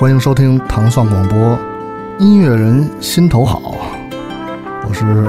[0.00, 1.58] 欢迎收听糖蒜广播，
[2.18, 3.60] 音乐人心头好。
[4.88, 5.28] 我是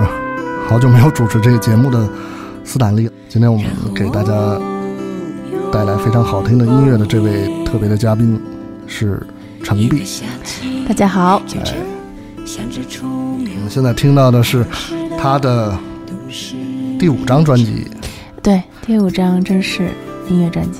[0.66, 2.08] 好久没有主持这个节目的
[2.64, 3.12] 斯坦利。
[3.28, 4.32] 今天我们给大家
[5.74, 8.42] 带来非常好听的音乐的这位特别的嘉宾
[8.88, 9.22] 是
[9.62, 10.06] 程璧。
[10.88, 11.42] 大家好。
[11.54, 11.76] 哎，
[12.38, 14.66] 我们现在听到的是
[15.20, 15.78] 他的
[16.98, 17.86] 第五张专辑。
[18.42, 19.90] 对，第五张正式
[20.30, 20.80] 音乐专辑。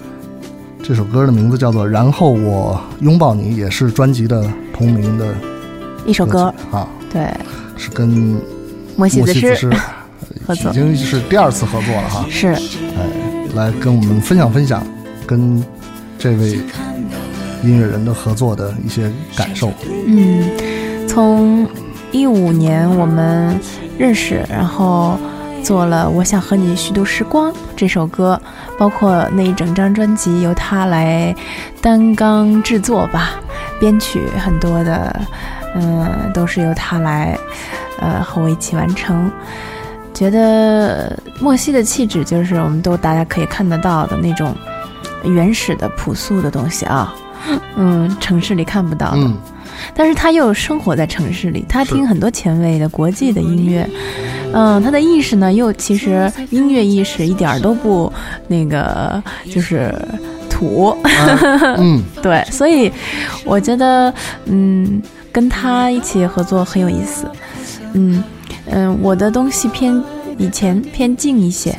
[0.92, 5.34] 这首歌的名字叫做《然后我拥抱你》，也是专辑的同名的
[6.06, 6.86] 一首歌啊。
[7.10, 7.34] 对，
[7.78, 8.38] 是跟
[8.98, 9.74] 莫西子诗
[10.46, 12.26] 合作，已经是第二次合作了哈。
[12.30, 13.08] 是，哎，
[13.56, 14.86] 来跟我们分享分享
[15.26, 15.64] 跟
[16.20, 16.60] 这位
[17.64, 19.72] 音乐人的合作的一些感受。
[20.06, 21.66] 嗯，从
[22.12, 23.58] 一五年我们
[23.98, 25.18] 认识，然后。
[25.64, 28.40] 做了《我想和你虚度时光》这首歌，
[28.78, 31.34] 包括那一整张专辑由他来
[31.82, 33.32] 担纲制作吧，
[33.80, 35.22] 编曲很多的，
[35.76, 37.38] 嗯，都是由他来，
[38.00, 39.32] 呃，和我一起完成。
[40.14, 44.54] 觉得莫西的气质就是我们都大家可以看得到的那种
[45.24, 47.14] 原始的朴素的东西啊，
[47.76, 49.32] 嗯，城市里看不到的，
[49.96, 53.88] 但是他又生活在城市里，他听很多前卫的国际的音乐。
[54.54, 58.12] 嗯，他的意识呢，又其实音乐意识一点都不
[58.48, 59.94] 那个，就是
[60.50, 60.96] 土。
[61.78, 62.92] 嗯， 对，所以
[63.46, 64.14] 我觉得，
[64.46, 65.02] 嗯，
[65.32, 67.26] 跟他一起合作很有意思。
[67.94, 68.24] 嗯
[68.66, 70.02] 嗯，我的东西偏
[70.38, 71.74] 以前偏静一些，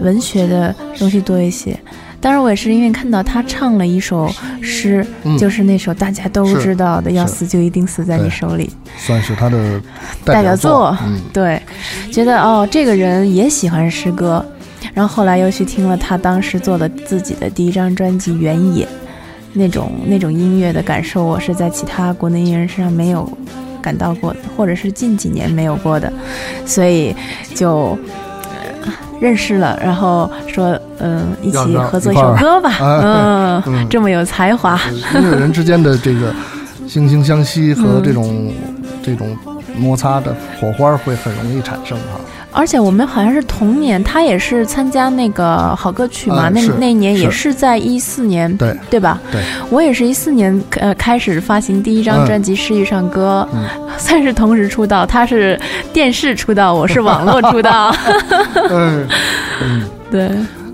[0.00, 1.78] 文学的东西多一些。
[2.20, 4.28] 当然，我也是因为看到他唱了一首
[4.60, 5.06] 诗，
[5.38, 9.80] 就是那首大家都知道的“要死就一定死在你手里”，算是他的
[10.24, 10.96] 代表作。
[11.32, 11.62] 对，
[12.10, 14.44] 觉得哦，这个人也喜欢诗歌。
[14.94, 18.84] 然后后来又去听了他当时做的自己的第一张专辑《原野》，
[19.52, 23.30] 那种那种音乐的感受，我是在其他国内音乐人身上没有
[23.80, 26.12] 感到过的，或者是近几年没有过的，
[26.66, 27.14] 所以
[27.54, 27.96] 就。
[29.20, 32.72] 认识了，然后说，嗯，一起合作一首歌吧，
[33.66, 34.78] 嗯，这么有才华，
[35.14, 36.32] 音乐人之间的这个
[36.86, 38.52] 惺惺相惜和这种
[39.02, 39.36] 这种
[39.76, 42.20] 摩擦的火花会很容易产生哈。
[42.52, 49.20] 而且我们好像是同年，他也是参加那个好歌曲嘛，那那年也是在一四年，对对吧？
[49.30, 53.46] 对，我也是一四年呃开始发行第一张专辑《诗意唱歌》，
[53.98, 55.04] 算是同时出道。
[55.04, 55.60] 他是
[55.92, 57.94] 电视出道，我是网络出道。
[58.70, 59.06] 嗯
[59.62, 60.30] 嗯，对。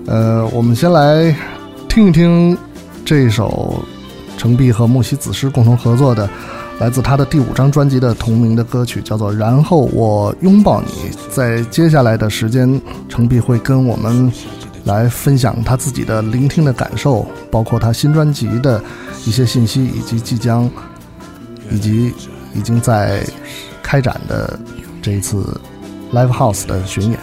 [0.07, 1.35] 呃，我们先来
[1.89, 2.57] 听一听
[3.03, 3.83] 这首
[4.37, 6.29] 程璧和木西子诗共同合作的。
[6.79, 11.09] 来自他的第五张专辑的同名的歌曲叫做《然后我拥抱你》。
[11.33, 14.31] 在接下来的时间，程璧会跟我们
[14.83, 18.83] 来分享他自己的聆听的感受，包括他新专辑的
[19.25, 20.69] 一些信息，以及即将
[21.71, 22.13] 以及
[22.53, 23.25] 已经在
[23.81, 24.59] 开展的
[25.01, 25.59] 这一次
[26.11, 27.19] Live House 的巡演。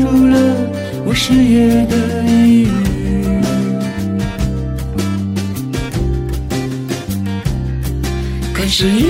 [0.00, 0.36] 入了
[1.04, 1.94] 我视野的
[2.26, 2.70] 一隅。
[8.52, 9.00] 可是已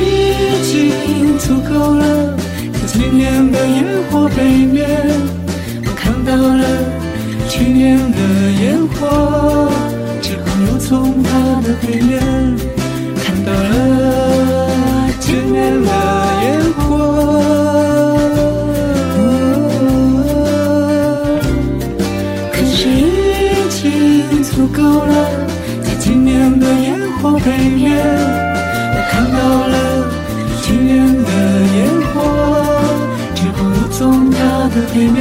[0.62, 2.36] 经足够了，
[2.72, 4.88] 在今年的烟火背面，
[5.84, 6.64] 我看到了
[7.48, 8.18] 去年的
[8.62, 9.70] 烟火，
[10.22, 12.20] 之后又从它的背面
[13.24, 15.88] 看到了今年的
[24.72, 25.12] 够了，
[25.82, 27.96] 在今年的烟火背面。
[28.94, 29.38] 我看到
[29.68, 29.74] 了
[30.62, 31.30] 去年的
[31.76, 31.76] 烟
[32.12, 32.16] 火，
[33.34, 34.36] 只不过从它
[34.74, 35.16] 的背面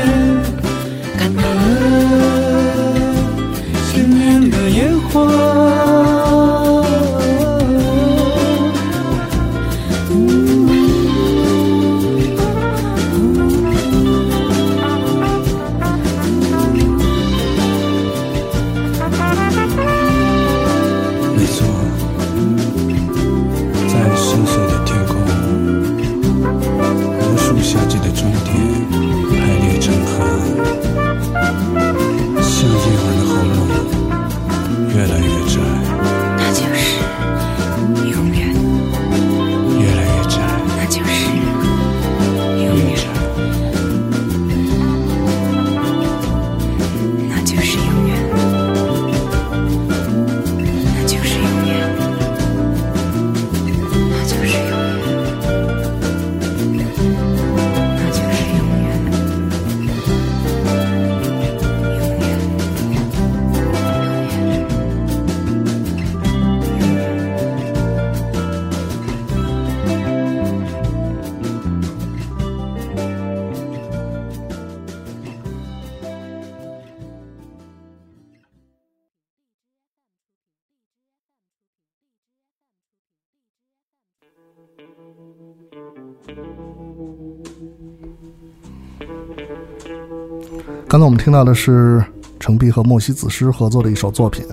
[91.07, 92.03] 我们听到的是
[92.37, 94.45] 程璧和莫西子诗合作的一首作品，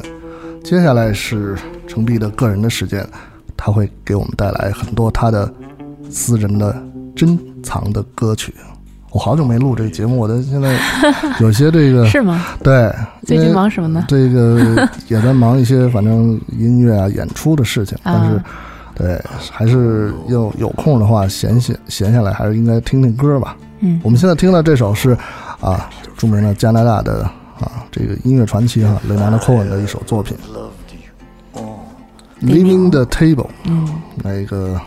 [0.63, 1.59] 接下来是
[1.89, 3.05] 程璧的个人的时间，
[3.57, 5.53] 他会给我们带来很多他的
[6.09, 6.81] 私人的
[7.17, 8.55] 珍藏的歌曲。
[9.11, 10.79] 我好久没录这个节目，我的现在
[11.43, 12.45] 有些这个是吗？
[12.63, 12.95] 对，
[13.27, 14.05] 最近忙什么呢？
[14.07, 18.45] 这个也在忙一些反正音乐啊、演出的事情，但是啊，
[18.95, 19.21] 对，
[19.51, 23.57] 还是要有空的话，闲闲闲下来，还是应该听听歌吧。
[23.81, 25.19] 嗯我们现在听的这首是
[25.61, 27.23] 啊，著名的加拿大的
[27.59, 30.37] 啊这个音乐传奇哈雷纳德·科恩的一首作品
[32.43, 33.37] 《Leaving the Table》。
[33.65, 33.89] 嗯，
[34.23, 34.81] 来一个，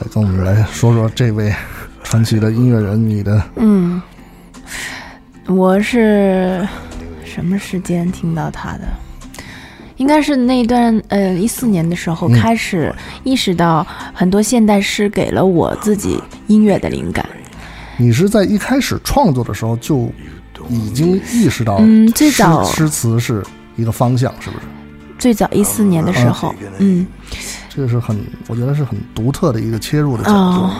[0.00, 1.54] 来跟我们来说说这位
[2.02, 4.00] 传奇的音乐人，你的嗯，
[5.46, 6.66] 我是
[7.24, 8.82] 什么时间听到他的？
[9.96, 17.24] 应该是那一段，呃，一四年的时候嗯开始意识到很多现代诗给了我自己音乐的灵感。
[17.96, 20.10] 你是在一开始创作的时候就
[20.68, 23.42] 已经意识到嗯最早诗词是
[23.76, 24.64] 一个方向，是不是？
[25.18, 27.06] 最早一四年的时候，嗯，
[27.68, 30.36] 这个是很，我觉得是很独特的一个切入的角度。
[30.36, 30.70] 哦，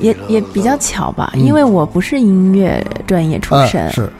[0.00, 4.12] 也也比较巧吧，嗯因为我不是音乐专业出哎身，是，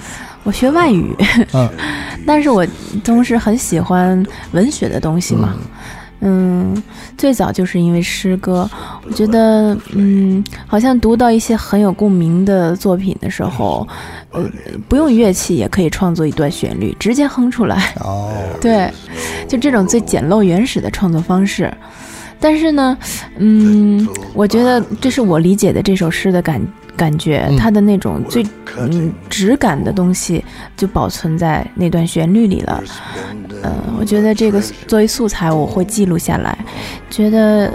[0.45, 1.15] 我学外语，
[1.53, 1.69] 嗯
[2.27, 2.67] 但是我
[3.03, 5.55] 同时很喜欢文学的东西嘛。
[5.55, 5.61] 嗯，
[7.17, 8.69] 最早就是因为诗歌，
[9.07, 13.87] 我觉得，嗯，好像读到一些很有共鸣的作品的时候，
[14.31, 14.43] 呃，
[14.89, 17.95] 不用乐器也可以创作一段旋律，直接哼出来。
[18.01, 18.91] 哦， 对，
[19.47, 21.73] 就这种最简陋原始的创作方式。
[22.41, 22.99] 但是呢，
[23.39, 26.61] 嗯，我觉得这是我理解的这首诗的感
[26.97, 28.45] 感觉，嗯它的那种最
[28.79, 30.45] 嗯质感的东西
[30.77, 32.83] 就保存在那段旋律里了。
[33.63, 36.57] 呃，我觉得这个作为素材我会记录下来，
[37.11, 37.73] 觉得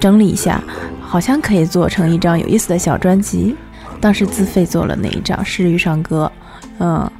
[0.00, 0.62] 整理一下，
[1.00, 3.54] 好像可以做成一张有意思的小专辑。
[4.00, 6.30] 当时自费做了那一张《诗与上歌》，
[6.78, 7.10] 嗯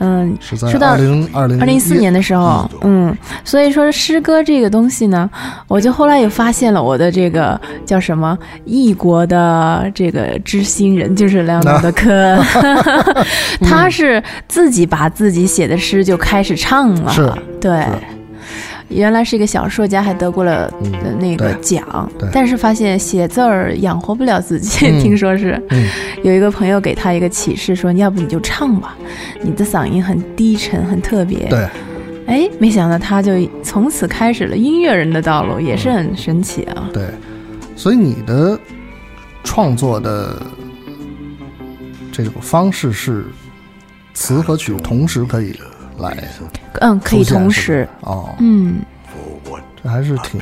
[0.00, 5.28] 嗯，是在说到二零二零二零一四年的时候，嗯，所以说诗歌这个东西呢，
[5.66, 13.26] 我就后来也发现了我的这个叫什么异国的这个知心人，就是莱昂纳德·科恩，
[13.62, 18.17] 他是自己把自己写的诗就开始唱了，是对是。
[18.88, 20.92] 原来是一个小说家，还得过了嗯。
[21.04, 25.00] 呃那个奖对，但是发现写字儿养活不了自己，嗯。
[25.00, 25.60] 听说是。
[25.70, 25.88] 嗯。
[26.22, 28.96] 有一个朋友给他一个启示，说要不你就唱吧，
[29.42, 31.46] 你的嗓音很低沉，很特别。
[31.48, 31.68] 对，
[32.26, 36.88] 哎，没想到他就从此开始了音乐人的道路，也是很神奇啊。
[36.92, 37.04] 对，
[37.76, 38.58] 所以你的
[39.42, 40.40] 创作的
[42.12, 43.24] 这种方式是
[44.14, 45.52] 词和曲同时可以
[45.98, 46.16] 来
[46.80, 48.78] 嗯，可以同时，哦，嗯，
[49.82, 50.40] 这还是挺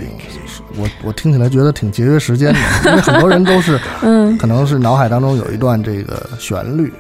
[0.77, 2.59] 我我听起来觉得挺节约时间的，
[2.91, 6.93] 因为很多人都是 嗯，可能是脑海当中有一段这个旋律，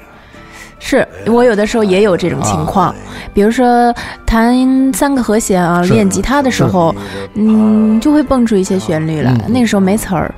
[0.78, 2.94] 是我有的时候也有这种情况，
[3.32, 3.92] 比如说
[4.26, 6.94] 弹三个和弦啊，练吉他的时候，
[7.34, 9.32] 嗯，就会蹦出一些旋律来。
[9.32, 10.32] 嗯那个时候没词儿，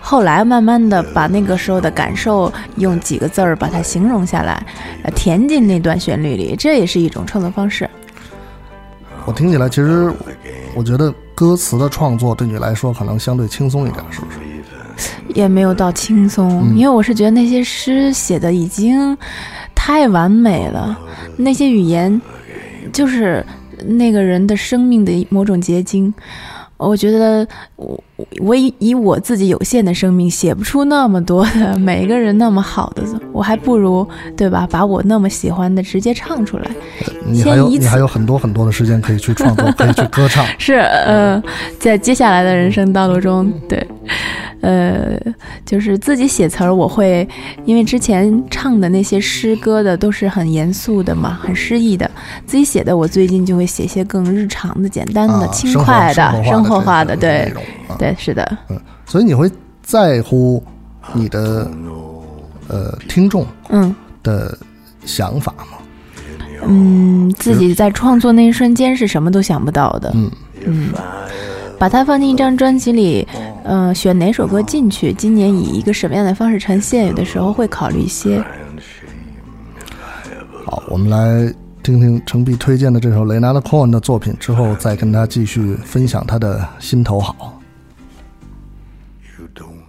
[0.00, 4.66] 后来慢慢的把那个时候的感受用几个字儿把它形容下来，
[5.04, 7.88] 呃，填进那段旋律里，这也是一种创作方式。
[9.24, 10.12] 我听起来其实
[10.74, 14.38] 我觉得歌词的创作对你来说可能相对轻松一点，是不是？
[15.28, 19.16] 也没有到轻松，嗯因为我是觉得那些诗写的已经
[19.86, 20.98] 太完美了，
[21.36, 22.18] 那些语言
[22.90, 23.44] 就是
[23.84, 26.12] 那个人的生命的某种结晶。
[26.78, 28.02] 我觉得我
[28.40, 34.66] 我以以我自己有限的生命写不出那么多的每一个人那么好的，我还不如对吧？
[34.70, 36.64] 把我那么喜欢的直接唱出来。
[37.26, 40.44] 你还有你还有很多很多的时间可以去创作，可以去歌唱。
[40.58, 41.42] 是呃，
[41.78, 43.86] 在接下来的人生道路中，对，
[44.60, 45.18] 呃，
[45.64, 47.28] 就是自己写词儿，我会
[47.64, 52.10] 因为之前唱的那些诗歌的都是很严肃的嘛，很诗意的，
[52.46, 57.52] 自己写的，我最近就会写些更日常的、简单的、啊，轻快的、生生活化的，对
[57.88, 58.58] 啊，对，是的，
[59.06, 59.50] 所以你会
[59.82, 60.62] 在乎
[61.12, 61.70] 你的
[62.68, 63.94] 呃听众嗯。
[64.22, 64.56] 的
[65.04, 65.76] 想法吗？
[66.66, 70.30] 嗯，自己在创作那一瞬间是什么都想不到的，嗯。
[70.66, 70.88] 嗯，
[71.78, 73.26] 把它放进一张专辑里，
[73.64, 78.42] 嗯、选哪首歌进去，今年以一个什么样的方式呈现，有的时候会考虑一些。
[80.64, 81.52] 好，我们来
[81.82, 87.60] 听听程璧推荐的这首雷纳德·科恩的作品，之后再跟他继续分享他的心头好。
[89.38, 89.84] You don't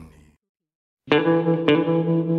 [1.09, 2.34] need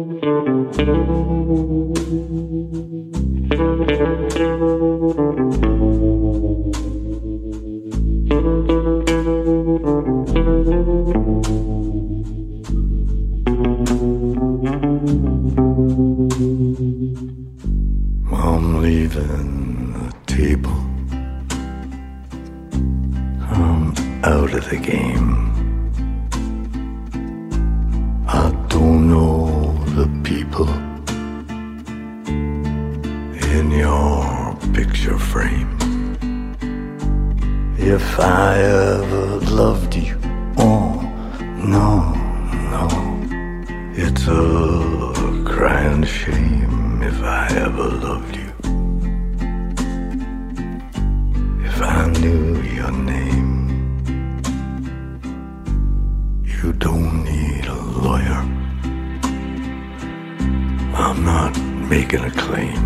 [24.60, 25.52] the game.
[28.26, 30.68] I don't know the people
[33.54, 35.76] in your picture frame.
[37.78, 39.26] If I ever
[39.62, 40.18] loved you,
[40.56, 41.00] oh
[41.76, 42.14] no,
[42.74, 42.88] no,
[43.94, 48.25] it's a crying shame if I ever loved you.
[61.88, 62.82] Making a claim.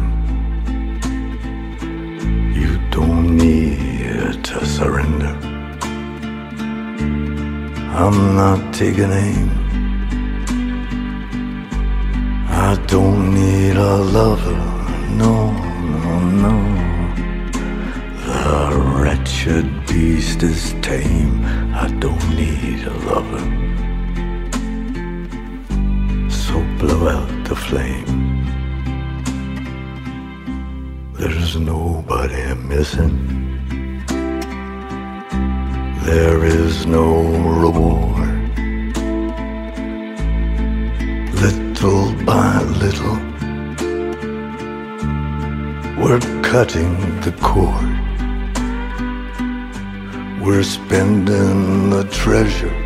[2.52, 5.34] You don't need to surrender.
[8.02, 9.50] I'm not taking aim.
[12.48, 14.60] I don't need a lover.
[15.22, 15.52] No,
[16.04, 16.56] no, no.
[18.26, 21.42] The wretched beast is tame.
[21.74, 23.44] I don't need a lover.
[26.30, 28.29] So blow out the flame.
[31.20, 33.14] There's nobody missing.
[36.06, 37.08] There is no
[37.60, 38.38] reward.
[41.44, 43.18] Little by little,
[46.02, 47.92] we're cutting the cord.
[50.40, 52.79] We're spending the treasure.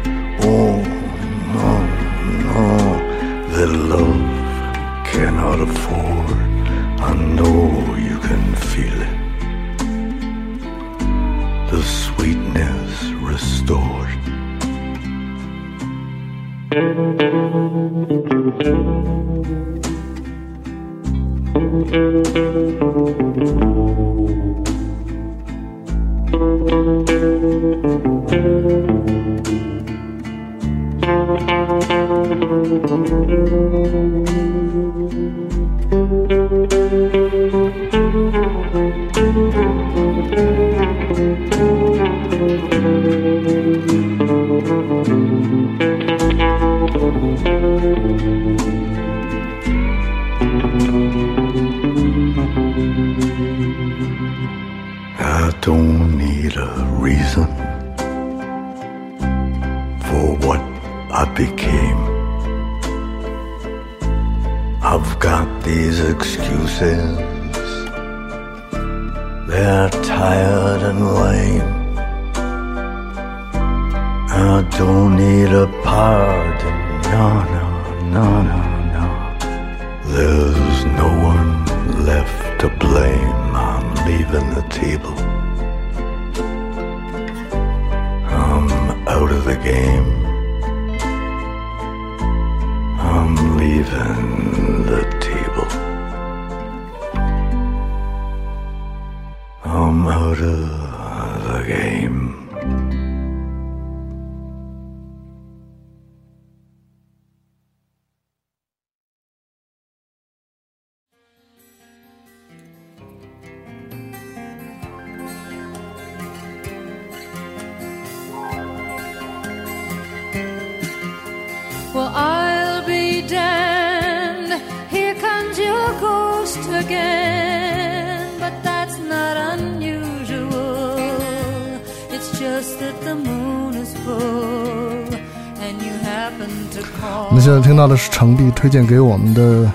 [137.28, 139.70] 我们现在听到的是程璧推荐给我们的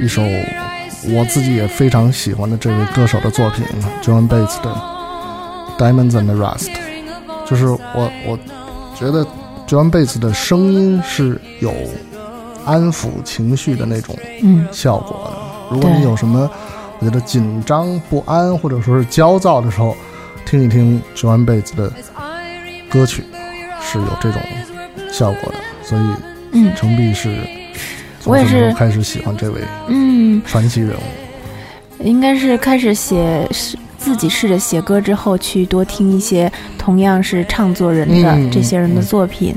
[0.00, 0.22] 一首
[1.14, 3.64] 我自己也非常喜欢的这位歌手的作品
[4.02, 4.70] ，John Bates 的
[5.78, 6.70] 《Diamonds and Rust》。
[7.46, 8.38] 就是我我
[8.94, 9.24] 觉得
[9.66, 11.72] John Bates 的声音是有
[12.64, 15.74] 安抚情绪的那种嗯效果的。
[15.74, 16.50] 如果你有什么
[16.98, 19.96] 我觉得紧张不安或者说是焦躁的时候，
[20.44, 21.92] 听一听 John Bates 的
[22.90, 23.24] 歌曲
[23.80, 24.42] 是有这种
[25.12, 25.58] 效果的。
[25.88, 26.02] 所以
[26.52, 27.34] 嗯程璧是
[28.24, 32.04] 我也是开始喜欢这位嗯，传奇人物。
[32.04, 39.54] 应该是开始写试自己试着写歌之后，去多听一些同样是唱作人的嗯这些人的作品，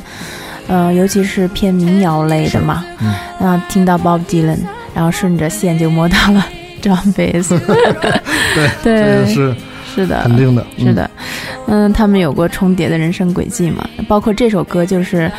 [0.68, 2.86] 呃，尤其是偏民谣类的嘛。
[3.00, 3.14] 嗯
[3.46, 4.58] 啊，听到 Bob Dylan，
[4.96, 6.48] 然后顺着线就摸到了
[6.82, 7.50] John Baez。
[8.56, 9.56] 对，这对个，是
[9.96, 10.66] 是的，肯定的。
[10.80, 11.10] 是的，
[11.68, 15.32] 嗯，他们有过重叠的人生轨迹嘛，包括这首歌，就是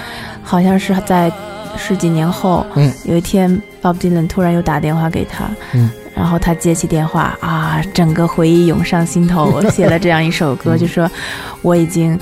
[0.42, 1.33] 好像是在
[1.76, 3.50] 十几年后，嗯，有一天
[3.81, 11.11] Bob Dylan 突然又打电话给他，嗯，然后他接起电话啊，整个回忆涌上心头，我写了这样一首歌，嗯就说
[11.62, 12.18] 我已经。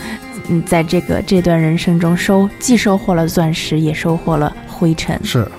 [0.52, 5.14] 嗯，在这个这段人生中收，既收获了钻石，也收获了灰尘。
[5.22, 5.52] 嗯，是啊，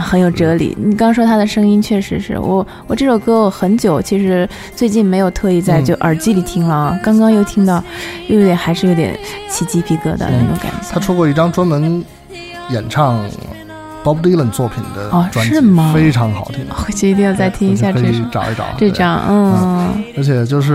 [0.00, 0.76] 很有哲理。
[0.80, 7.82] 你刚说他的声音确实是我，我这首歌我很久，其实最近没有特意在嗯就耳机里听了啊，刚刚又听到，
[8.28, 10.88] 又有点还是有点起鸡皮疙瘩的那种感觉。
[10.90, 12.04] 他出过一张专门
[12.70, 13.18] 演唱
[14.02, 16.66] Bob Dylan 作品的哦专辑，是吗非常好听。
[16.68, 20.74] 回去一定要再听一下这首找一找这张，嗯而且就是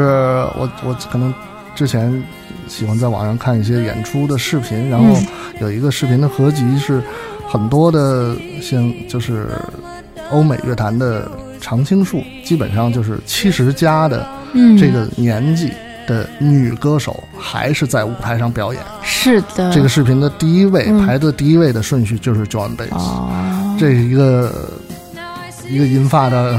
[0.58, 1.34] 我我可能
[1.76, 2.24] 之前
[2.70, 5.26] 喜欢在网上看一些演出的视频，然后嗯。
[5.60, 7.04] 有一个视频的合集是
[7.46, 9.50] 很多的像就是
[10.32, 11.30] 欧美乐坛的
[11.60, 15.74] 常青树，基本上就是七十加的嗯，这个年纪
[16.08, 18.82] 的女歌手还是在舞台上表演。
[19.04, 21.06] 是的，这个视频的第一位、嗯。
[21.06, 24.54] 排在第一位的顺序就是 John 哦，这是一个
[25.68, 26.58] 一个银发的，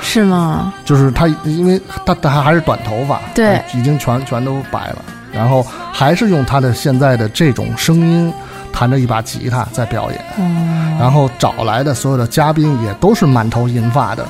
[0.00, 0.72] 是吗？
[0.86, 3.60] 就是他，因为他他还是短头发，对。
[3.74, 5.62] 已经全全都白了，然后
[5.92, 8.32] 还是用他的现在的这种声音
[8.72, 14.26] 弹着一把吉他在表演，嗯，然后找来的所有的嘉宾也都是满头银发的，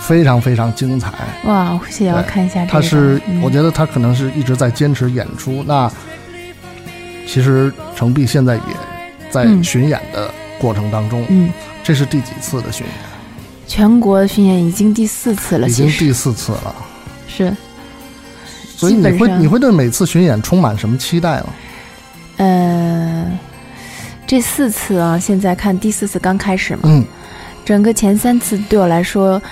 [0.00, 1.12] 非常非常精彩。
[1.44, 2.72] 哇，我也要看一下这个。
[2.72, 5.64] 他是，嗯我觉得他可能是一直在坚持演出。
[5.66, 5.90] 那
[7.26, 8.62] 其实程璧现在也
[9.30, 11.50] 在嗯巡演的过程当中，嗯，
[11.82, 12.94] 这是第几次的巡演？
[13.66, 16.74] 全国巡演已经第四次了，已经第四次了。
[17.26, 17.52] 是，
[18.76, 21.46] 所以你会你会对每次巡演充满什么期待吗？
[22.36, 23.26] 呃，
[24.26, 27.04] 这四次啊，现在看第四次刚开始嘛，嗯。
[27.64, 29.42] 整个前三次对我来说，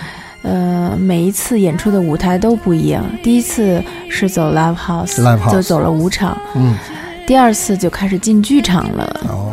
[0.42, 3.04] 呃，每一次演出的舞台都不一样。
[3.24, 6.76] 第一次是走 live house，, Live house 就走了五场；嗯，
[7.26, 9.52] 第二次就开始进剧场了，哦，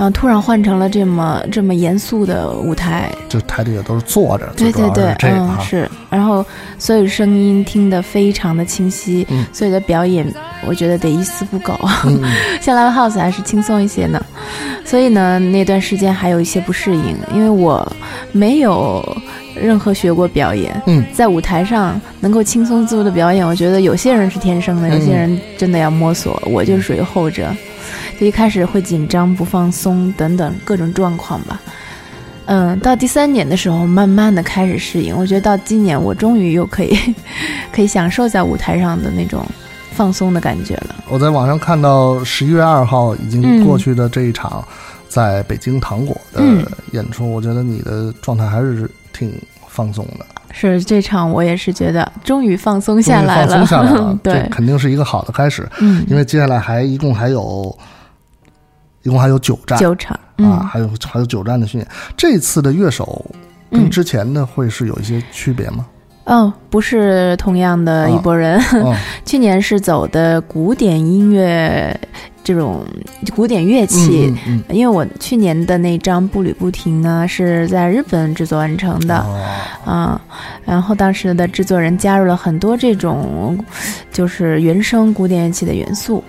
[0.00, 3.12] 然后突然换成了这么这么严肃的舞台。
[3.28, 5.62] 就台底下都是坐着，对对对，嗯，是这个哈。
[5.62, 5.90] 是。
[6.08, 6.42] 然后
[6.78, 10.26] 所有声音听得非常的清晰，嗯所有的表演
[10.66, 11.78] 我觉得得一丝不苟。
[12.62, 14.24] 像 live house 还是轻松一些呢，
[14.86, 17.86] 所以呢，那段时间还有一些不适应，因为我
[18.32, 19.06] 没有
[19.54, 27.54] 任何学过表演，嗯，在舞台上能够轻松自如的表演，我觉得有些人是天生的，嗯有些人真的要摸索，我就属于后者，
[28.18, 31.60] 就一开始会紧张、不放松等等各种状况吧。
[32.46, 35.16] 嗯，到第三年的时候，慢慢的开始适应。
[35.16, 36.98] 我觉得到今年，我终于又可以
[37.72, 39.46] 可以享受在舞台上的那种
[39.92, 40.96] 放松的感觉了。
[41.08, 44.66] 我在网上看到十一月二号已经嗯过去的这一场
[45.08, 49.32] 在北京糖果的嗯演出，我觉得你的状态还是挺
[49.68, 53.56] 放松的，是这场，我也是觉得终于放松下来了。
[53.56, 57.76] 放松下来了 对，肯定是一个好的开始，嗯，因为接下来还一共还有，
[59.02, 61.90] 一共还有九站九场，啊，嗯还有还有九站的训练。
[62.16, 63.24] 这次的乐手
[63.70, 65.86] 跟嗯，之前的会是有一些区别吗？
[66.30, 68.56] 哦，不是同样的一拨人。
[68.84, 68.94] 哦，
[69.26, 71.98] 去年是走的古典音乐
[72.44, 72.84] 这种
[73.34, 74.32] 古典乐器。
[74.32, 79.40] 嗯嗯因为我去年的那张《步履不停》呢，是在日本制作完成嗯，的，哦
[79.84, 80.20] 啊，
[80.64, 83.58] 然后当时的制作人加入了很多这种
[84.12, 86.22] 就是原声古典乐器的元素。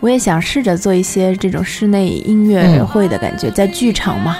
[0.00, 4.36] 我也想试着做一些这种室内音乐嗯会的感觉，在剧场嘛，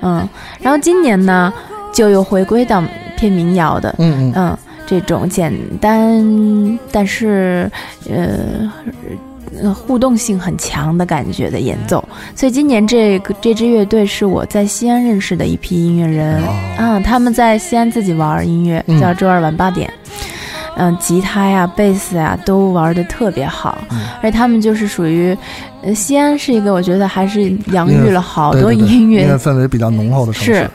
[0.00, 0.28] 嗯，
[0.60, 1.52] 然后今年呢，
[1.92, 2.82] 就又回归到
[3.16, 7.70] 偏民谣的，嗯嗯嗯，这种简单但是
[8.08, 8.72] 呃
[9.62, 12.02] 呃互动性很强的感觉的演奏。
[12.34, 19.92] 所以今年这个这支乐队是我在西安认识的一批音乐人、哦啊，他们在西安自己玩音乐，嗯叫周二晚八点。
[19.92, 19.94] 嗯，
[20.98, 23.98] 吉他呀、贝斯呀都玩的特别好，嗯。
[24.22, 25.36] 而且他们就是属于，
[25.82, 30.54] 呃，西安是一个我觉得还是养音乐育了好多音乐氛围比较浓厚的城市。
[30.54, 30.70] 是，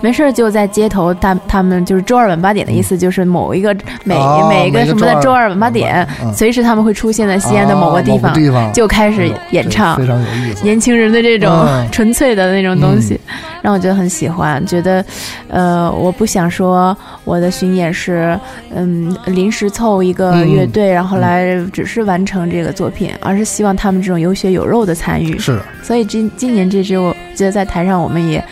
[0.00, 6.32] 没事儿就在街头，他他们就是周二晚八点的意思，就是某一个每、哦每一个什么的周二晚八点，嗯。
[6.32, 10.06] 随时他们会出现在西安的某个地方，啊地方就开始演唱非。
[10.06, 10.64] 常有意思。
[10.64, 11.88] 年轻人的这种嗯。
[11.90, 13.18] 纯粹的那种东西，
[13.62, 14.64] 让我觉得很喜欢。
[14.66, 15.04] 觉得，
[15.48, 18.38] 呃，我不想说我的巡演是，
[18.74, 25.38] 嗯，临时凑一个嗯乐队，然后来只是完成这个作品，而是希望他们这种有血有肉的参与。
[25.38, 28.44] 是，所以今今年这支，我觉得在台上我们也，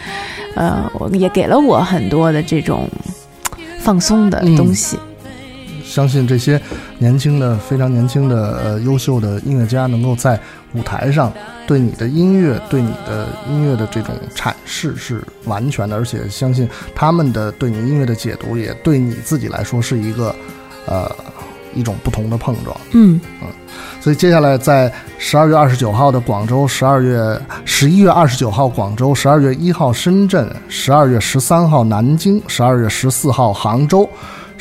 [0.55, 2.89] 呃，我也给了我很多的这种
[3.79, 4.99] 放松的东西。
[5.85, 6.61] 相信这些
[6.99, 10.39] 年轻的、非常年轻的、呃优秀的音乐家，能够在
[10.75, 11.33] 舞台上
[11.67, 20.35] 对你的音乐、对你的音乐的这种阐释是完全的，而且相信他们的对你音乐的解读，也对你自己来说是一个
[20.87, 21.11] 呃
[21.75, 22.77] 一种不同的碰撞。
[22.93, 23.49] 嗯嗯
[24.01, 34.09] 所以接下来在十二月二十九号的广州，十二月十一月二十九号广州，十二月一号深圳，十二月十三号南京，十二月十四号杭州，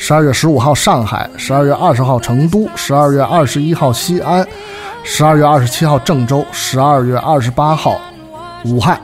[0.00, 4.46] 十二月十五号上海，十二月二十号成都，十二月二十一号西安，
[5.02, 8.00] 十二月二十七号郑州，十二月二十八号
[8.64, 8.98] 武汉，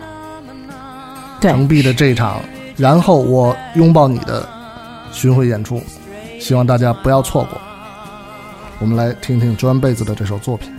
[1.40, 2.40] 对程璧的这一场，
[2.76, 4.48] 然后我拥抱你的
[5.12, 5.82] 巡回演出，
[6.40, 7.60] 希望大家不要错过。
[8.78, 10.72] 我们来听听 Joan Baez 的这首作品。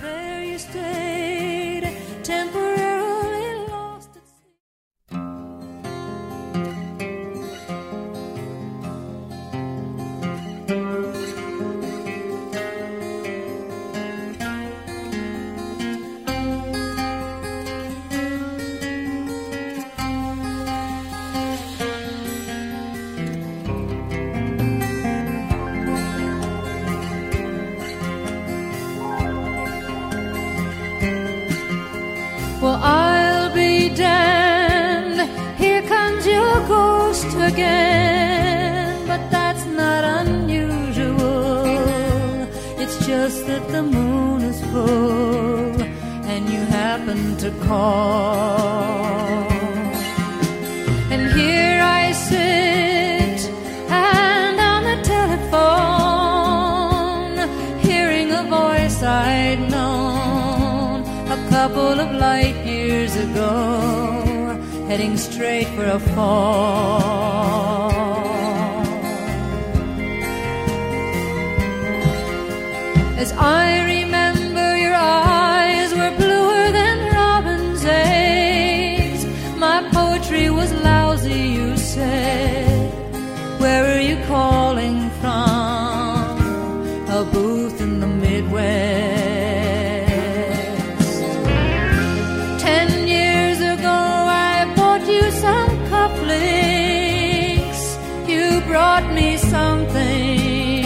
[98.96, 100.86] Brought me something.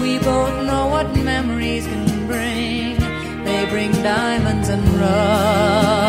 [0.00, 2.96] We both know what memories can bring.
[3.44, 6.03] They bring diamonds and rust.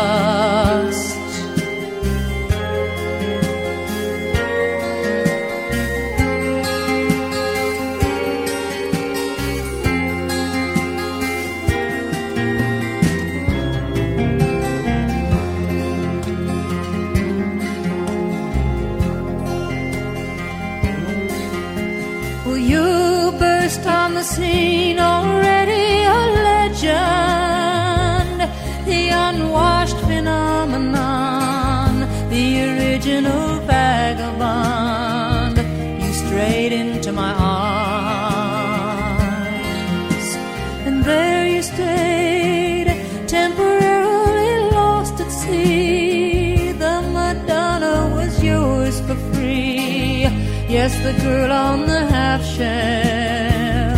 [51.06, 53.94] The girl on the half shell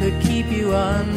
[0.00, 1.11] could keep you unharmed.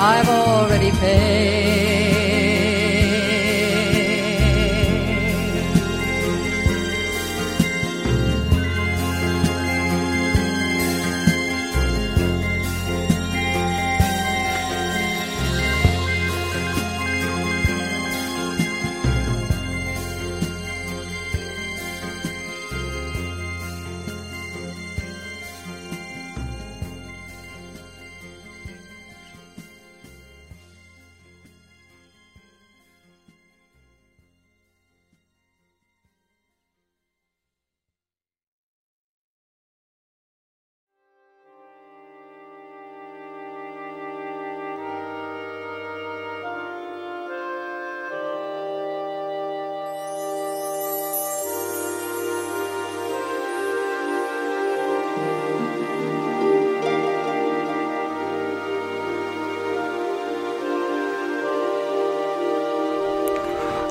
[0.00, 1.67] I've already paid.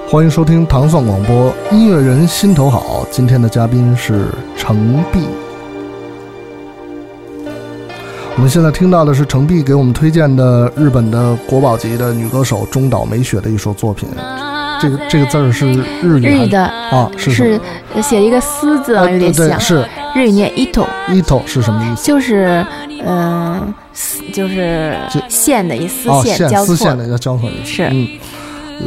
[0.10, 3.06] 欢迎收听糖蒜广播，音乐人心头好。
[3.12, 5.20] 今天的嘉宾是程璧。
[8.38, 14.08] 我们现在听到的是程璧给我们推荐的日本的国宝级的女歌手中岛美雪的一首作品。
[14.80, 17.12] 这个这个字儿是日语日的啊？
[17.18, 17.60] 是是
[18.02, 19.60] 写一个“丝”字啊，啊有点像。
[19.60, 22.06] 是日语念 ito，ito 是什么意思？
[22.06, 22.66] 就是
[23.06, 24.96] 嗯、丝就是
[25.28, 26.78] 线的一丝哦，线线交错的。
[26.78, 27.72] 丝线的叫交错意思。
[27.72, 28.08] 是嗯，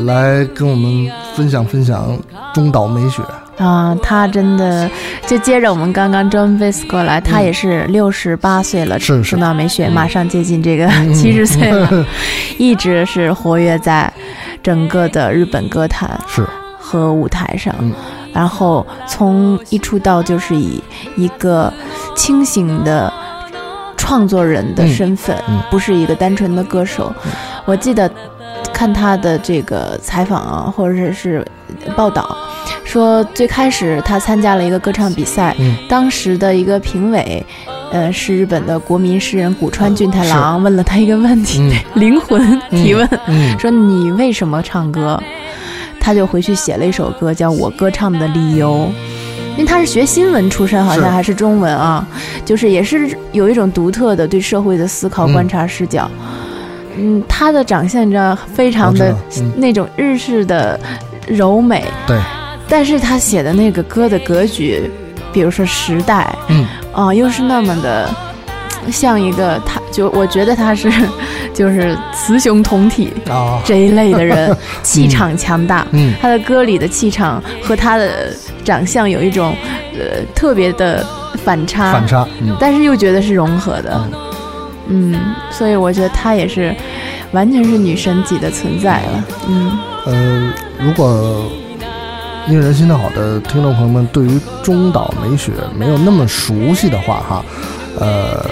[0.04, 2.16] 来跟我们分享分享
[2.54, 3.22] 中岛美雪。
[3.58, 4.88] 啊，她真的
[5.26, 9.30] 就接着我们刚刚 John Bass 过来，她也是六十八岁了，嗯是是。
[9.32, 12.06] 中岛美雪马上接近这个七十岁了，
[12.56, 14.10] 一直是活跃在
[14.62, 16.46] 整个的日本歌坛 是。
[16.78, 17.74] 和舞台上。
[17.80, 17.92] 嗯。
[18.32, 20.82] 然后从一出道就是以
[21.16, 21.70] 一个
[22.14, 23.12] 清醒的
[23.96, 25.58] 创作人的身份，嗯。
[25.58, 27.12] 嗯不是一个单纯的歌手。
[27.66, 28.10] 我记得
[28.80, 31.46] 看他的这个采访啊，或者是
[31.94, 32.34] 报道，
[32.82, 37.44] 说最开始他参加了一个歌唱比赛，嗯当时的一个评委。
[37.92, 45.22] 呃，是日本的国民诗人古川俊太郎问了他一个问题，嗯灵魂提问，嗯说你为什么唱歌？
[46.00, 48.90] 他就回去写了一首歌，叫《我歌唱的理由》。
[49.58, 52.06] 因为他是学新闻出身，好像还是中文啊，
[52.46, 56.10] 就是也是有一种独特的对社会的思考、嗯观察视角。
[57.00, 59.14] 嗯，他的长相你知道，非常的
[59.56, 60.78] 那种日式的
[61.26, 62.18] 柔美，对，
[62.68, 64.90] 但是他写的那个歌的格局，
[65.32, 66.66] 比如说时代，嗯。
[66.92, 68.10] 啊、又是那么的
[68.90, 70.92] 像一个他，就我觉得他是
[71.54, 75.86] 就是雌雄同体啊，这一类的人， 气场强大。
[75.92, 76.12] 嗯。
[76.20, 78.34] 他的歌里的气场和他的
[78.64, 79.54] 长相有一种
[79.94, 81.06] 呃特别的
[81.44, 82.54] 反差，反差，嗯。
[82.58, 83.92] 但是又觉得是融合的。
[84.12, 84.18] 嗯，
[85.50, 86.74] 所以我觉得她也是
[87.32, 89.24] 完全是女神级的存在了。
[89.48, 91.50] 嗯呃，如果
[92.48, 97.44] 音乐人心头好的听众朋友们对于中岛美雪没有那么熟悉的话，哈，
[97.98, 98.44] 呃，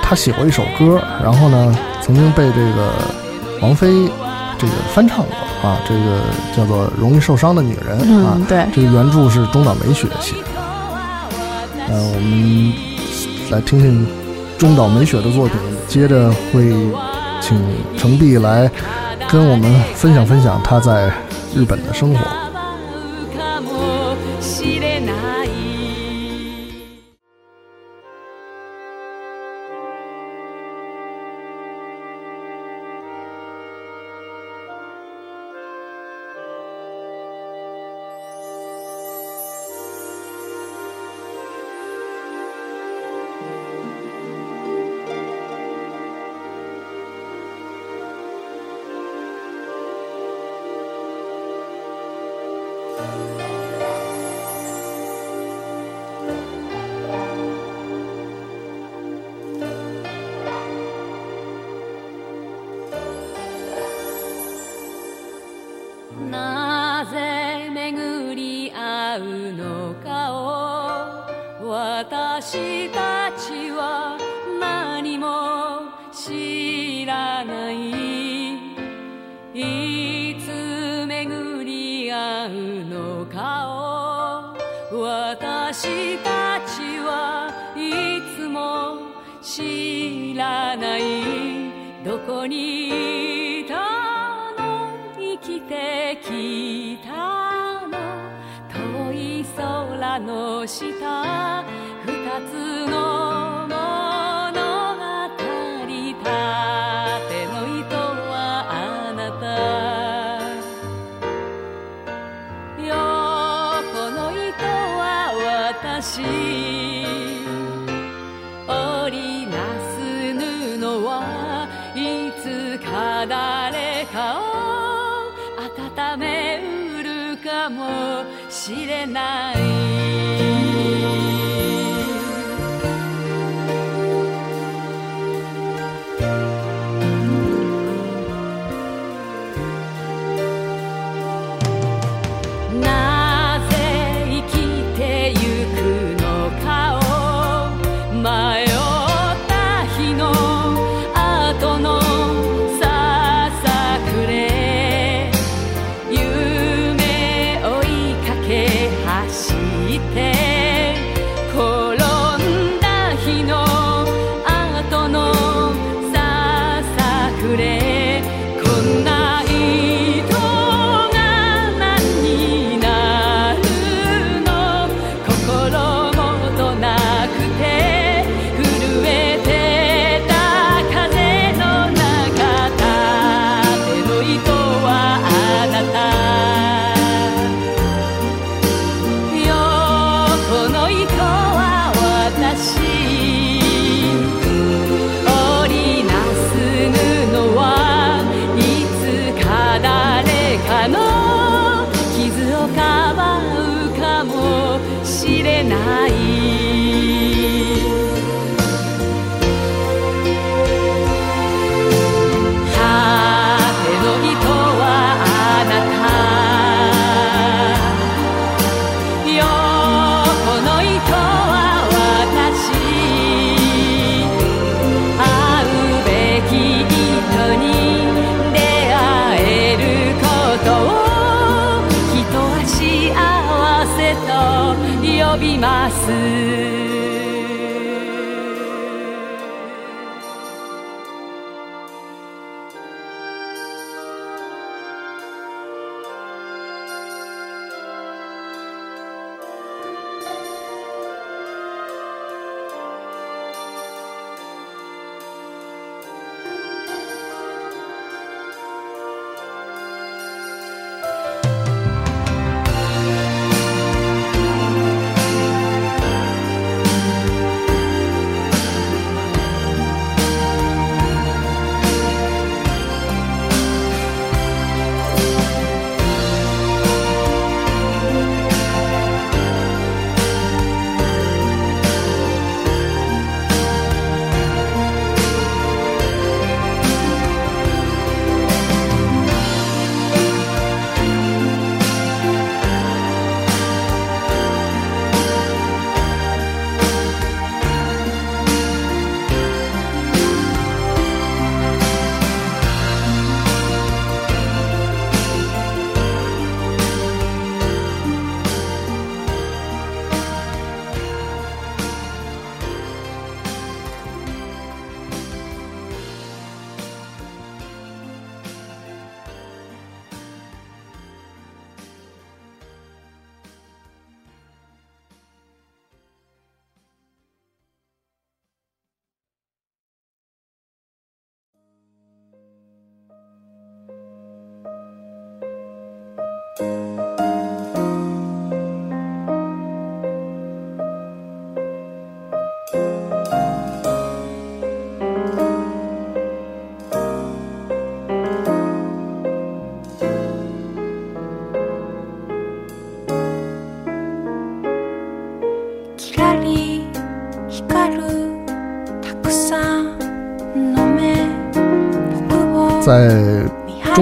[0.00, 2.92] 她写过一首歌，然后呢，曾经被这个
[3.60, 4.08] 王菲
[4.56, 6.20] 这个翻唱过啊，这个
[6.56, 10.48] 叫做《容易受伤的女人》啊嗯，，对，这个原著是中岛美雪写的。
[11.88, 12.72] 呃，我们
[13.50, 14.06] 来听听
[14.58, 16.74] 中岛美雪的作品，接着会
[17.40, 17.56] 请
[17.96, 18.68] 程璧来
[19.30, 21.06] 跟我们分享分享她在
[21.54, 22.47] 日本的生活。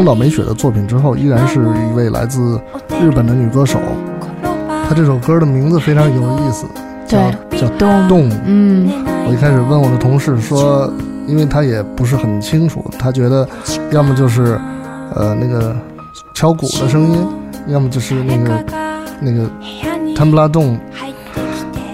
[0.06, 2.60] 岛美雪的作品之后，依然是一位来自
[3.02, 3.80] 日本的女歌手。
[4.88, 6.64] 她这首歌的名字非常有意思，
[7.06, 7.18] 叫
[7.58, 8.30] 叫动动。
[8.46, 8.88] 嗯
[9.28, 10.88] 我一开始问我的同事说，
[11.26, 13.46] 因为他也不是很清楚，他觉得
[13.90, 14.56] 要么就是
[15.12, 15.74] 呃那个
[16.32, 17.26] 敲鼓的声音，
[17.66, 18.64] 要么就是那个
[19.20, 19.50] 那个
[20.14, 20.80] 汤布拉洞，个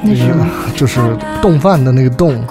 [0.02, 0.44] 那个？
[0.76, 1.00] 就是
[1.40, 2.44] 动饭的那个冻，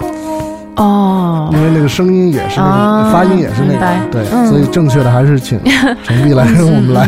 [0.76, 4.46] 哦，因为那个声音也是那个、啊发音也是那个，对，嗯。
[4.46, 5.60] 所以正确的还是请
[6.02, 7.06] 程 璧来我们来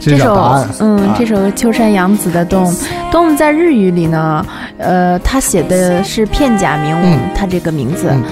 [0.00, 0.34] 揭这首。
[0.78, 1.14] 嗯，啊。
[1.18, 2.64] 这首秋山洋子的《动》，
[3.10, 4.46] 动在日语里呢，
[4.78, 7.18] 呃，他写的是片假名，嗯。
[7.34, 8.22] 他这个名字，嗯。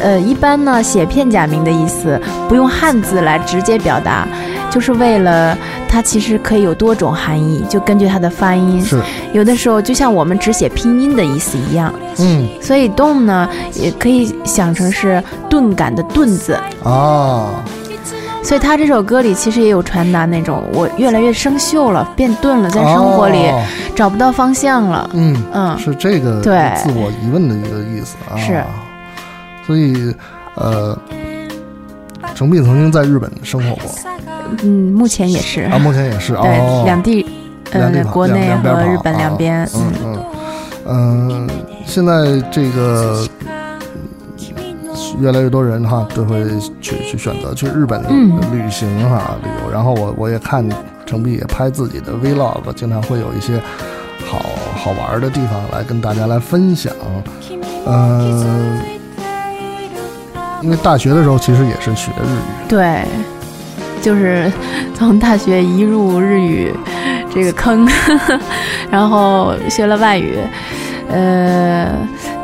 [0.00, 4.26] 呃，一般呢写片假名的意思不用汉字来直接表达，
[4.70, 5.56] 就是为了
[5.94, 9.00] 它其实可以有多种含义，就根据它的发音，是，
[9.32, 12.48] 有的时候就像我们只写拼音的意思一样，嗯。
[12.60, 16.58] 所以动呢也可以想成是钝感的钝字。
[16.82, 17.62] 哦，
[18.42, 23.62] 所以他这首歌里其实也有传达那种我越来越生锈了，变钝了，在生活里哦。
[23.94, 25.08] 找不到方向了。
[25.12, 28.34] 嗯，嗯，是这个对自我疑问的一个意思啊。
[28.36, 28.64] 是，
[29.64, 30.12] 所以
[30.56, 30.98] 呃，
[32.34, 33.84] 程璧曾经在日本生活过
[34.62, 37.26] 嗯，目前也是，啊，目前也是对，哦，两地，
[37.72, 40.24] 呃，两地国内和日本啊两边，嗯嗯。
[40.86, 41.48] 嗯，
[41.86, 43.26] 现在这个
[45.18, 46.44] 越来越多人哈都会
[46.80, 48.38] 去去选择去日本嗯。
[48.52, 50.68] 旅行哈、旅游，然后我我也看
[51.06, 53.58] 程璧也拍自己的 vlog，经常会有一些
[54.26, 54.42] 好
[54.76, 56.92] 好玩的地方来跟大家来分享。
[57.86, 58.80] 嗯、
[60.62, 63.04] 因为大学的时候其实也是学日语，对，
[64.04, 64.52] 就是
[64.94, 66.70] 从大学一入日语
[67.34, 67.88] 这个坑，
[68.90, 70.36] 然后学了外语，
[71.08, 71.88] 呃，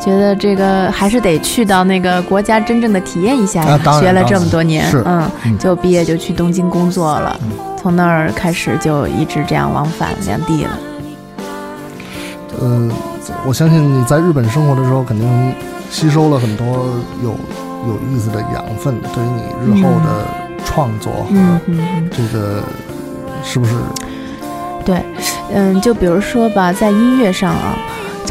[0.00, 3.62] 觉得这个还是得去到那个国家真正的体验一下
[4.00, 5.58] 学了这么多年，嗯，嗯。
[5.58, 7.38] 就毕业就去东京工作了，
[7.76, 10.78] 从那儿开始就一直这样往返两地了。
[12.58, 12.90] 呃，
[13.46, 15.54] 我相信你在日本生活的时候，肯定
[15.90, 16.66] 吸收了很多
[17.22, 17.36] 有
[17.86, 19.42] 有意思的养分，对于你
[19.78, 20.26] 日后的
[20.64, 22.08] 创作和嗯。
[22.10, 22.62] 这个
[23.42, 23.72] 是不是？
[24.84, 25.02] 对，
[25.52, 27.76] 嗯，就比如说吧，在音乐上啊，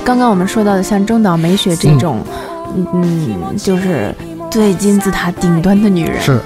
[0.03, 2.23] 刚刚我们说到的像中岛美雪这种，
[2.75, 4.13] 嗯嗯，就是
[4.49, 6.19] 最金字塔顶端的女人。
[6.21, 6.39] 是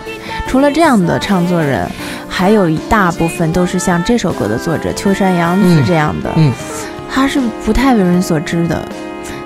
[0.48, 1.90] 除了这样的唱作人，
[2.28, 6.52] 还有一大部分都是像这首歌的作者秋山洋子嗯这样的，嗯
[7.10, 8.84] 她是不太为人所知的，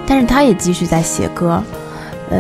[0.06, 1.62] 但是她也继续在写歌，
[2.30, 2.40] 呃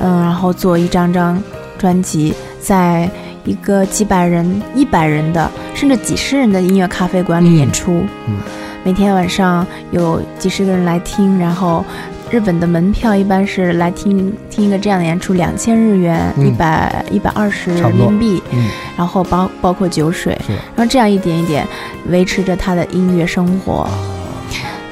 [0.00, 1.40] 嗯，然后做一张张
[1.76, 3.08] 专辑，在
[3.44, 8.04] 一个几百人、一百人的，甚至几十人的音乐咖啡馆里演出。
[8.26, 8.36] 嗯
[8.84, 11.84] 每天晚上有几十个人来听，然后
[12.30, 16.46] 日本的门票一般是来听听一个这样的演出，两千日元，嗯。
[16.46, 18.70] 一百一百二十人民币，嗯。
[18.96, 20.38] 然后包包括酒水，
[20.74, 21.66] 然后这样一点一点
[22.06, 23.86] 维持着他的音乐生活。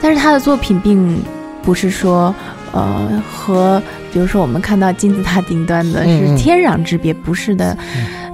[0.03, 1.19] 但是他的作品并
[1.63, 2.35] 不是说，
[2.77, 7.77] 呃，和比如说我们看到金字塔顶端的是天壤之别，不是的。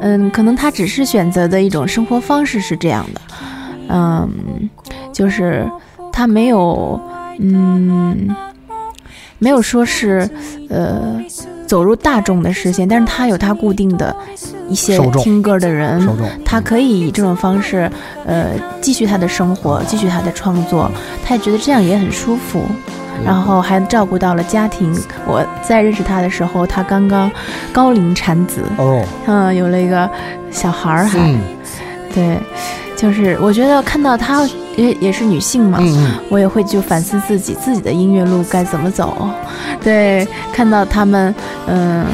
[0.01, 3.21] 嗯，可能他只是选择的一种生活方式是这样的，
[3.89, 4.29] 嗯，
[5.13, 5.65] 就是
[6.13, 7.01] 他没有，
[7.39, 8.29] 嗯，
[9.39, 10.29] 没有说是，
[10.69, 11.23] 呃。
[11.65, 14.15] 走入大众的视线，但是他有他固定的
[14.69, 16.07] 一些听歌的人，
[16.45, 17.91] 他可以以这种方式，
[18.27, 18.51] 呃，
[18.83, 20.91] 继续他的生活，继续他的创作，
[21.25, 22.63] 他也觉得这样也很舒服，
[23.25, 24.95] 然后还照顾到了家庭。
[25.27, 27.31] 我在认识他的时候，他刚刚
[27.73, 30.09] 高龄产子，哦，嗯，有了一个
[30.51, 31.41] 小孩儿，还、嗯。
[32.15, 32.39] 对，
[32.95, 34.47] 就是我觉得看到她
[34.77, 35.79] 也也是女性嘛，
[36.29, 39.29] 我也会就反思自己自己的音乐路该怎么走，
[39.83, 41.35] 对，看到他们
[41.67, 42.05] 嗯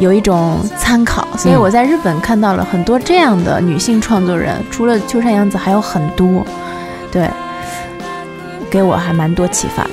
[0.00, 1.60] 有一种参考，所以嗯。
[1.60, 6.44] 我在日本看到了很多这样的女性创作人，除了秋山洋子还有很多，
[7.12, 7.30] 对，
[8.68, 9.90] 给我还蛮多启发的。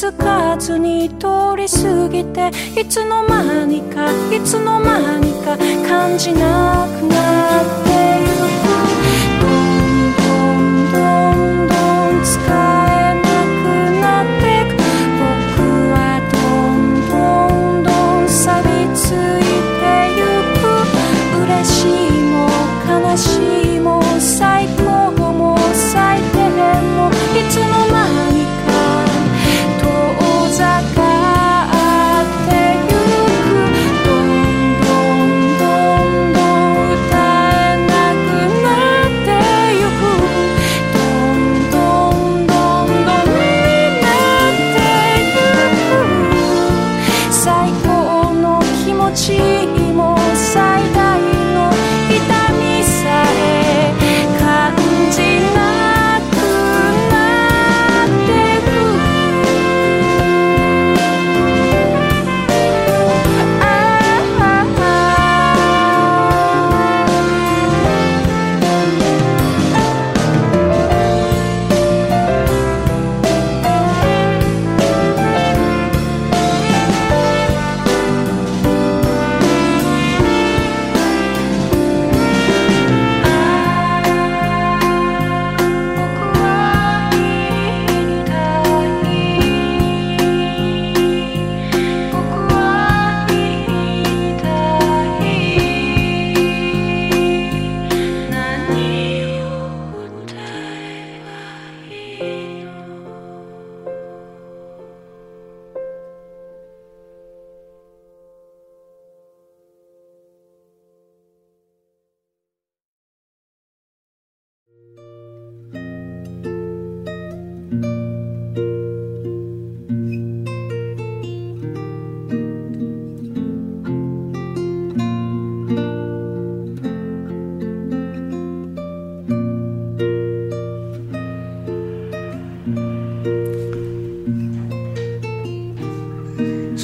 [0.00, 1.26] づかずに通
[1.58, 3.29] り過ぎていつの間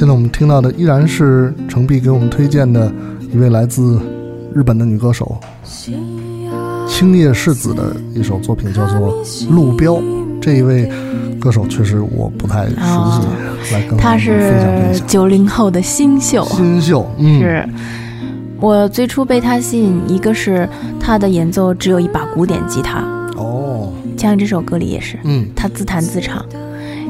[0.06, 2.88] 现在我们听到的依然是程璧给我们推荐的
[3.34, 3.98] 一位来自
[4.54, 5.36] 日本的女歌手
[6.86, 9.94] 青叶世子的一首作品，叫做《路标》。
[10.40, 10.88] 这一位
[11.40, 13.26] 歌手确实我不太熟悉，哦
[13.72, 15.06] 来跟我他是享。
[15.08, 17.68] 九零后的新秀，新秀，嗯，是
[18.60, 20.68] 我最初被他吸引，一个是
[21.00, 23.00] 他的演奏只有一把古典吉他，
[23.34, 25.48] 哦，像这首歌里也是，嗯。
[25.56, 26.46] 他自弹自唱，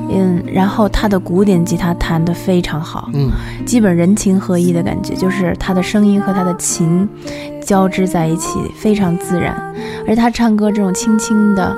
[0.09, 3.31] 嗯，然后他的古典吉他弹得非常好，嗯
[3.65, 7.09] 基本人琴合一的感觉，就是他的声音和他的琴
[7.61, 9.75] 交织在一起，非常自然。
[10.07, 11.77] 而他唱歌这种轻轻的，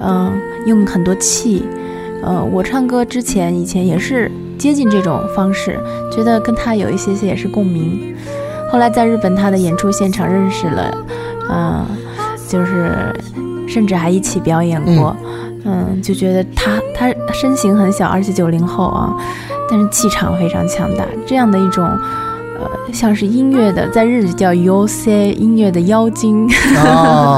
[0.00, 0.32] 嗯、
[0.66, 1.64] 用很多气，
[2.22, 5.78] 呃，我唱歌之前以前也是接近这种方式，
[6.12, 8.14] 觉得跟他有一些些也是共鸣。
[8.70, 10.94] 后来在日本他的演出现场认识了，
[11.50, 11.86] 嗯、
[12.46, 13.12] 就是
[13.66, 19.14] 甚至还一起表演过，嗯嗯就觉得他他身形很小，而且九零后啊，
[19.68, 21.86] 但是气场非常强大，这样的一种。
[22.58, 26.48] 呃，像是音乐的，在日语叫 yose 音乐的妖精，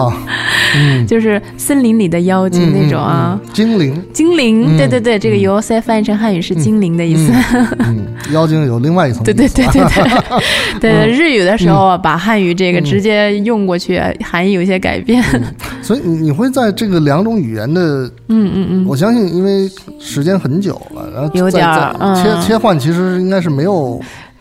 [1.06, 5.40] 就是森林里的妖精那种啊，嗯，嗯精灵，精灵，嗯对对对，这个嗯。
[5.40, 7.32] Yose 翻译成汉语是精灵的意思，
[7.80, 10.92] 嗯，妖精有另外一层对对对对对，对。
[10.92, 15.22] 嗯日语的时候啊，把汉语这个嗯直接用过去，含义有些改变，
[15.82, 19.68] 所以你你会在这个两种语言的，嗯嗯嗯，我相信，因为
[19.98, 24.00] 时间很久了，然后有点儿切嗯切换，其实应该是没有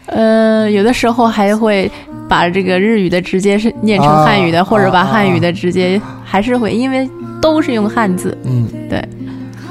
[0.10, 1.89] 呃，有的时候还会
[2.28, 7.10] 把这个日语的直接是念成汉语的，啊或者把啊汉语的直接还是会，因为
[7.41, 8.38] 都是用汉字。
[8.43, 9.03] 嗯，对。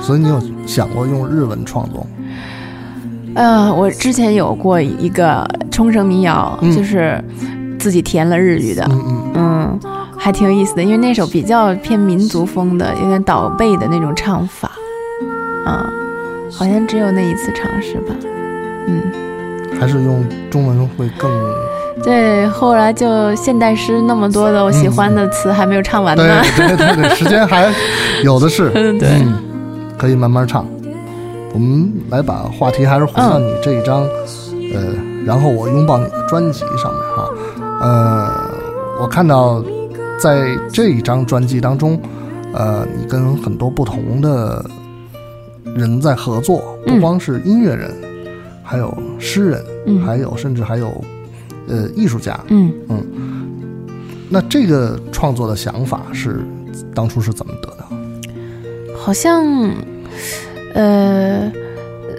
[0.00, 2.06] 所以你有想过用日文创作吗？
[3.34, 7.22] 呃，我之前有过一个冲绳民谣，嗯就是
[7.78, 9.80] 自己填了日语的，嗯嗯嗯，
[10.16, 14.70] 还挺有意思的，因为那首比较偏民族风的，有点倒背的那种唱法，
[15.64, 15.84] 啊，
[16.50, 18.14] 好像只有那一次尝试吧，
[18.86, 19.02] 嗯。
[19.78, 21.30] 还是用中文会更
[22.02, 26.42] 对，后来就现代诗那么多的我喜欢的词还没有唱完对呢。
[26.56, 27.72] 对对对， 时间还
[28.22, 29.34] 有的是，嗯，对，嗯，
[29.98, 30.64] 可以慢慢唱。
[31.52, 34.02] 我们来把话题还是回到你这一张，
[34.74, 34.94] 呃，
[35.26, 37.28] 然后我拥抱你的专辑上面哈，
[37.80, 38.30] 呃，
[39.00, 39.60] 我看到
[40.20, 42.00] 在这一张专辑当中，
[42.52, 44.64] 呃，你跟很多不同的
[45.74, 47.90] 人在合作，不嗯光是音乐人，
[48.68, 51.02] 还有诗人，嗯还有甚至还有
[51.66, 52.38] 呃艺术家。
[52.48, 53.06] 嗯嗯，
[54.28, 56.40] 那这个创作的想法是
[56.94, 58.98] 当初是怎么得到的？
[58.98, 59.42] 好像，
[60.74, 61.50] 呃。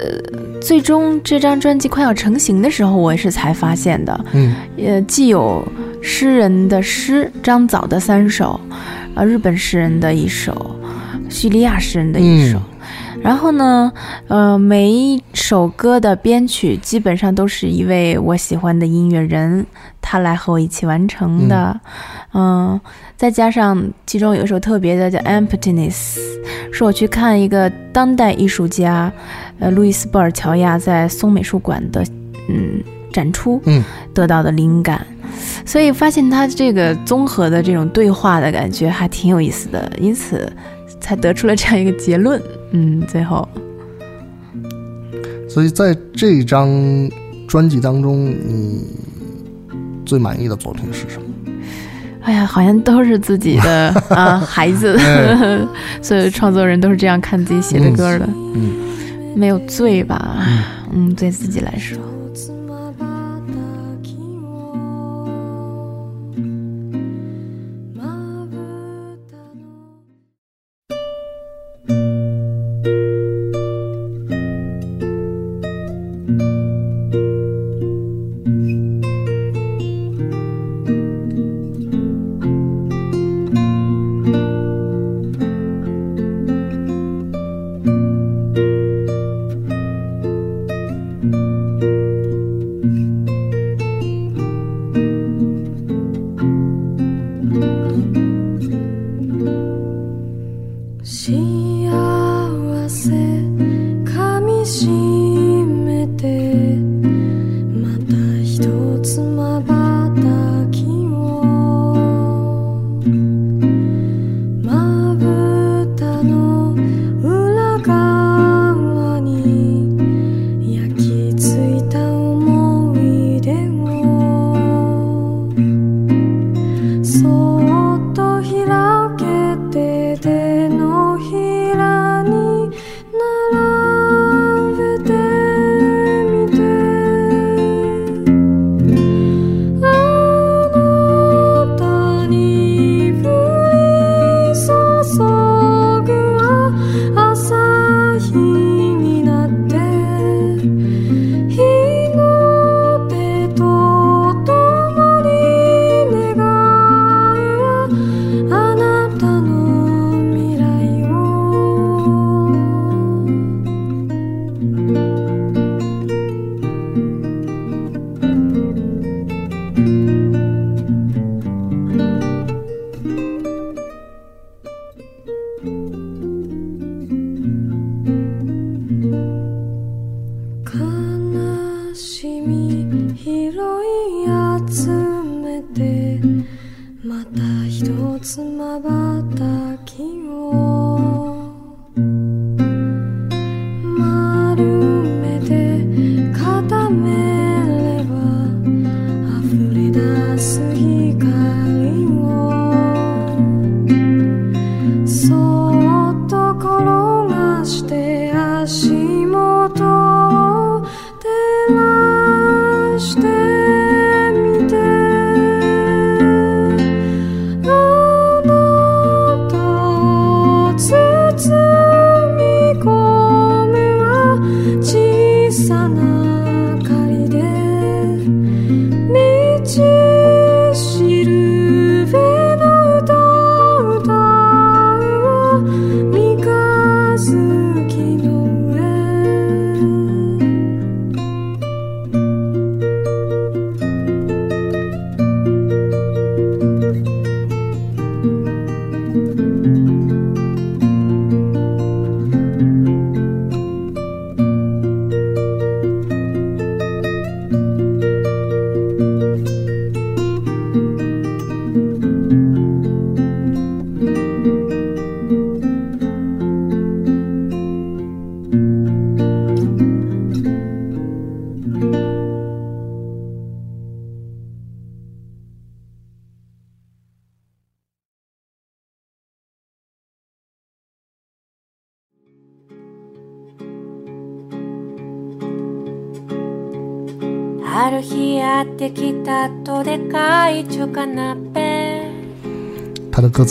[0.01, 4.25] 呃，最终这张专辑快要成型的时候，我也是才发现的。
[4.31, 5.61] 嗯呃，既有
[6.01, 8.57] 诗人的诗，张枣的三首，
[9.13, 10.73] 啊，日本诗人的一首，
[11.29, 12.57] 叙利亚诗人的一首。
[12.57, 12.63] 嗯
[13.21, 13.91] 然后呢，
[14.29, 19.65] 呃，每一首歌的编曲基本上都是一位我喜欢的音乐人，
[19.99, 21.81] 他来和我一起完成的。
[22.35, 22.79] 嗯、
[23.17, 26.19] 再加上其中有一首特别的叫《Emptiness》，
[26.71, 29.11] 是我去看一个当代艺术家，
[29.57, 32.05] 呃，路易斯·布尔乔亚在松美术馆的
[32.47, 33.83] 嗯展出，嗯
[34.13, 35.03] 得到的灵感。
[35.65, 40.47] 所以发现他这个综合的这种对话的感觉还挺有意思的，因此
[40.99, 42.39] 才得出了这样一个结论。
[42.69, 43.49] 嗯，最后，
[45.49, 46.69] 所以在这张
[47.47, 48.85] 专辑当中，你
[50.05, 51.23] 最满意的作品是什么？
[52.21, 55.59] 哎呀，好像都是自己的 啊孩子，哎。
[56.01, 58.73] 所有创作人都是这样看自己写的歌的，嗯。
[59.35, 60.37] 没有罪吧？
[60.93, 61.97] 嗯，对自己来说，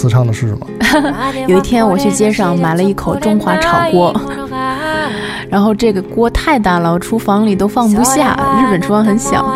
[0.09, 0.67] 词唱的是什么？
[1.47, 4.15] 有一天我去街上买了一口中华炒锅，
[5.51, 8.35] 然后这个锅太大了，我厨房里都放不下。
[8.61, 9.47] 日本厨房很小，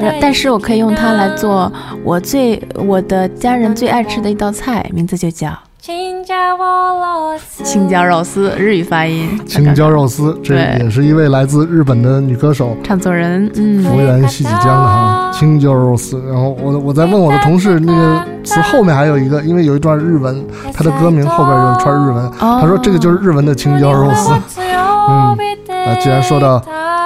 [0.00, 1.72] 呃但是我可以用它来做
[2.04, 9.40] 我最我的家人最爱吃的一道菜，名字就叫青椒肉丝青椒肉丝，日语发音。
[9.46, 12.76] 青椒肉丝，这也是一位来自日本的女歌手。
[12.84, 16.22] 唱作人，嗯，福原细几江的哈，青椒肉丝。
[16.28, 24.32] 然后我我在问我的同事，那个词后面还有一个，因为有一段日文，他的歌名后边有一串日文，他说这个就是日文的青椒肉丝。
[24.58, 25.34] 嗯，
[25.66, 26.62] 那既然说到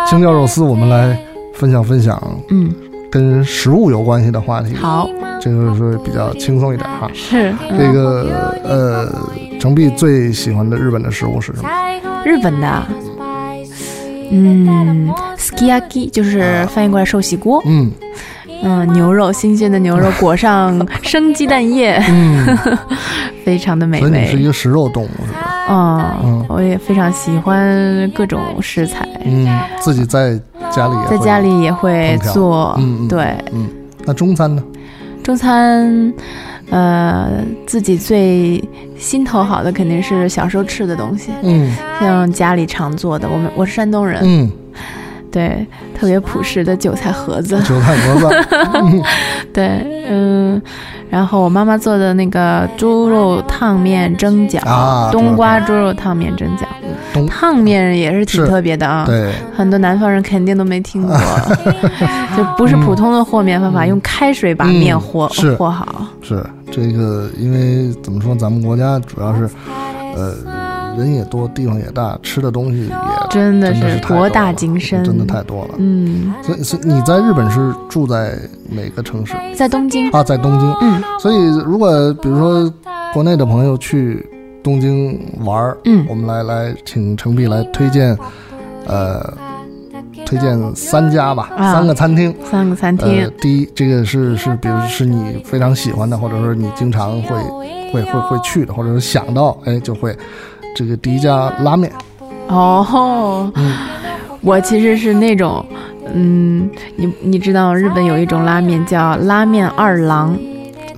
[0.08, 1.16] 青椒肉丝，我们来
[1.54, 2.20] 分享分享
[2.50, 2.74] 嗯，
[3.14, 4.74] 跟食物有关系的话题。
[4.74, 5.08] 好，
[5.40, 7.08] 这个是比较轻松一点哈。
[7.14, 9.08] 是这个呃，
[9.60, 11.68] 程璧最喜欢的日本的食物是什么？
[12.24, 12.82] 日本的，
[14.32, 15.08] 嗯
[15.38, 17.88] ，sukiyaki 就是翻译过来寿喜锅，嗯
[18.64, 22.44] 嗯，牛肉新鲜的牛肉裹上生鸡蛋液，嗯，
[23.44, 24.44] 非常的美所以你是一。
[24.46, 25.66] 个食肉动物是吧？
[25.70, 29.46] 嗯嗯，我也非常喜欢各种食材，嗯，
[29.80, 30.38] 自己在
[30.70, 33.08] 家里也会在家里也会做嗯嗯。
[33.08, 33.68] 对，嗯，
[34.04, 34.62] 那中餐呢？
[35.22, 36.12] 中餐，
[36.70, 37.30] 呃，
[37.66, 38.62] 自己最
[38.98, 43.26] 心头好的肯定是小时候吃的东西，嗯像家里常做的。
[43.28, 44.50] 我们我是山东人，嗯，
[45.34, 45.66] 对，
[45.98, 49.02] 特别朴实的韭菜盒子， 韭菜盒子，嗯
[49.52, 49.66] 对，
[50.08, 50.62] 嗯，
[51.10, 61.16] 然后我妈妈做的那个猪肉烫面蒸饺，啊冬瓜猪肉烫面蒸饺，烫面也是挺特别的啊，对，很多南方人肯定都没听过，
[62.36, 69.50] 就不是普通的和面方法，用开水把面和、嗯和好，是这个，因为怎么说，咱们国家主要是，
[70.16, 70.32] 呃，
[70.96, 72.94] 人也多，地方也大，吃的东西也
[73.30, 75.74] 真的是博大精深，真的太多了。
[75.78, 78.38] 嗯，所以，所以你在日本是住在
[78.68, 80.22] 哪个城市在东京，啊？
[80.22, 80.74] 在东京。
[80.80, 82.72] 嗯所以，如果比如说
[83.12, 84.24] 国内的朋友去
[84.62, 88.16] 东京玩儿，嗯我们来来请程璧来推荐，
[88.86, 89.20] 呃，
[90.26, 92.34] 推荐三家吧，啊三个餐厅。
[92.50, 97.36] 三个餐呃厅，，第一，这个是是，比如是你非常喜欢的，或者说你经常会
[97.92, 100.16] 会会会去的，或者是想到，哎，就会
[100.74, 101.90] 这个第一家拉面，
[102.48, 103.72] 哦，嗯。
[104.40, 105.64] 我其实是那种，
[106.12, 110.36] 嗯，你你知道日本有一种拉面叫拉面二郎，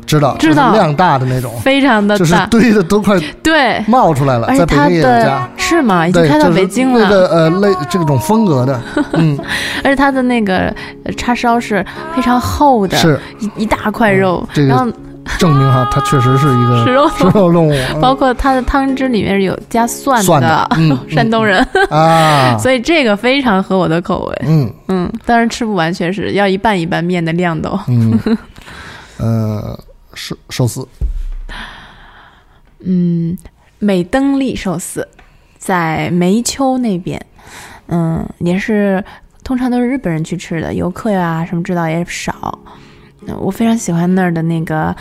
[0.04, 0.72] 知道知道。
[0.72, 5.48] 量大的那种，非常的就是大，堆的都快对，冒出来了，而且它在北京也有家。
[5.56, 6.08] 是吗？
[6.08, 8.82] 已经，开到北京了，那个呃类这种风格的，
[9.14, 9.38] 嗯，
[9.84, 10.74] 而且它的那个
[11.04, 13.20] 呃叉烧是非常厚的，是。
[13.38, 14.90] 一一大块肉，这个然后
[15.38, 18.00] 证明哈，它确实是一个食 肉食肉动物， 嗯。
[18.00, 20.98] 包括它的汤汁里面有加蒜蒜的 嗯。
[21.08, 24.42] 山东人，啊，所以这个非常合我的口味。
[24.46, 24.72] 嗯。
[24.88, 27.78] 嗯，当然吃不完，确实要一半一半面的量都。
[27.88, 28.18] 嗯，
[29.18, 29.78] 呃，
[30.14, 30.86] 寿寿司，
[32.84, 33.36] 嗯，
[33.78, 35.06] 美登利寿司
[35.58, 37.20] 在梅丘那边，
[37.88, 39.02] 嗯，也是
[39.42, 42.58] 通常都是日本人去吃的，游客呀什么知道也少。
[43.28, 44.94] 嗯我非常喜欢那儿的那个。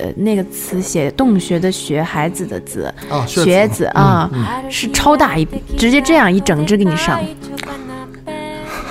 [0.00, 5.44] 呃，那个词写洞穴的穴，孩子的子，啊，学子啊，嗯是超大一，
[5.76, 7.18] 直接这样一整只给你上，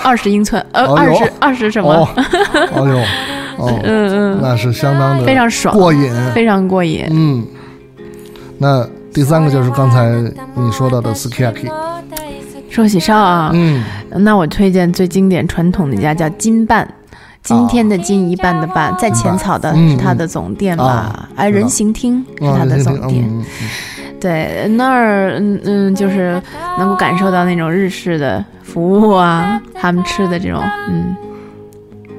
[0.03, 1.89] 二十英寸，呃，二十二十什么？
[1.93, 2.09] 哦，
[2.73, 2.97] 哦 呦，
[3.55, 7.05] 哦，嗯嗯，那是相当的非常爽，过瘾，非常过瘾。
[7.09, 7.47] 嗯，
[8.57, 10.09] 那第三个就是刚才
[10.55, 11.71] 你说到的 sukiyaki，
[12.69, 16.85] 寿喜烧啊，嗯，那我推荐最经典传统的一家叫金半。
[17.47, 21.29] 今天的金一半的半，在浅草的嗯是它的总店吧啊？
[21.37, 23.23] 哎，人行厅是啊它的总店。
[23.25, 23.69] 嗯嗯
[24.19, 26.41] 对，那儿嗯嗯，就是
[26.77, 31.15] 能够感受到那种日式的服务啊，他们吃的这种嗯，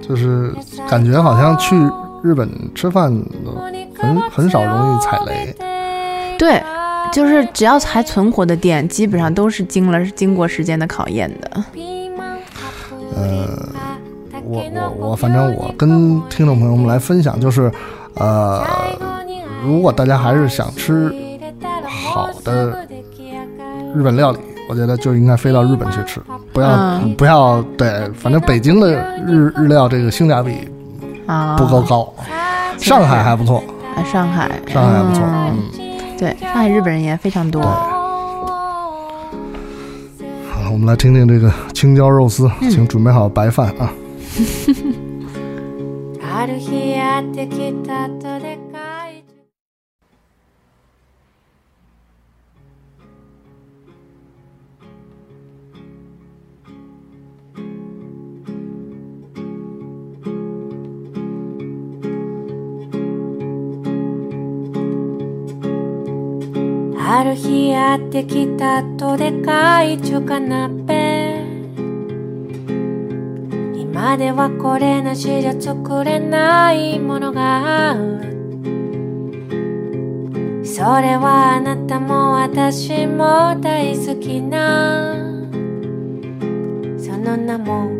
[0.01, 0.55] 就是
[0.89, 1.77] 感觉好像去
[2.23, 3.13] 日本吃饭
[3.95, 5.55] 很很少容易踩雷，
[6.39, 6.63] 对，
[7.13, 11.65] 就是只要还存活的店，基本上都是经了经过时间的考验的。
[13.17, 13.69] 呃，
[14.49, 14.65] 我
[14.99, 17.71] 我我反正我跟听众朋友们来分享，就是
[18.15, 18.65] 呃，
[19.63, 21.15] 如果大家还是想吃
[21.87, 22.87] 好的
[23.95, 24.39] 日本料理，
[24.71, 26.19] 我觉得就应该飞到日本去吃，
[26.51, 28.91] 不要、嗯不要对，反正北京的
[29.27, 30.67] 日日料这个性价比
[31.27, 32.15] 啊，不够高，
[32.79, 33.63] 上海还不错，
[33.95, 37.71] 啊，上海，上海还不错，嗯嗯，对，上海日本人也非常多对。。
[40.51, 43.93] 好，我们来听听这个青椒肉丝，嗯请准备好白饭啊。
[46.23, 49.25] ある日やってきたとでかい
[66.97, 70.98] ある日やってきたとでかい中華鍋
[74.09, 78.23] 今ではこれなしじゃ作れないものがある。
[80.65, 85.15] それはあなたも私も大好きな。
[86.97, 87.91] その名も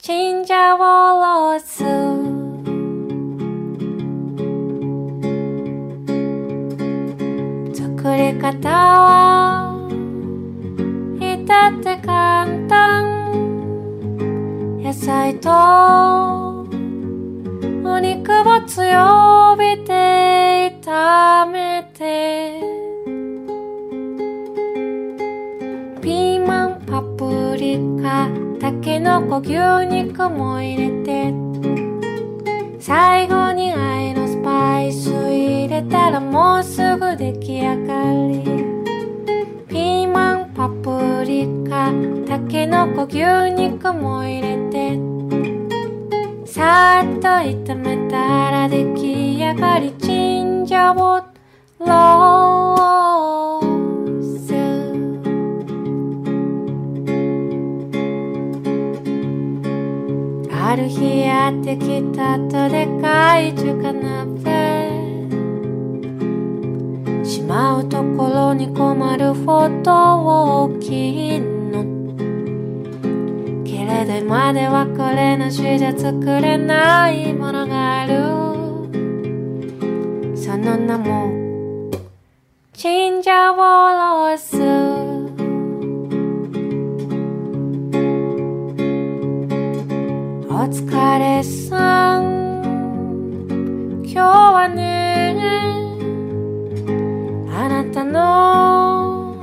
[0.00, 1.84] チンジャオロース。
[7.72, 9.88] 作り方は
[11.20, 12.35] 至って簡単野
[15.06, 15.50] 菜と
[17.88, 22.60] お肉を強火で炒めて。
[26.02, 28.28] ピーマンパプリカ
[28.58, 29.54] たけのこ牛
[29.86, 31.32] 肉も入れて。
[32.80, 38.65] 最後に愛のスパイス入れたらもうすぐ出来上がり。
[42.46, 43.18] たけのこ牛
[43.50, 44.96] 肉も入れて。
[46.46, 49.92] さっと炒めたら出来上がり。
[49.98, 51.24] チンジャオ
[51.80, 54.54] ロース。
[60.54, 64.86] ある日やってきたとでかい中華鍋。
[67.24, 69.92] しまうところに困るほど
[70.62, 71.55] 大きいのけ
[73.86, 78.16] れど今ではこれなしじゃ作れないものがある。
[80.36, 81.90] その名も
[82.72, 84.56] チンジャオロース。
[90.48, 92.22] お疲れさん。
[94.04, 95.36] 今日はね
[97.52, 99.36] あなたの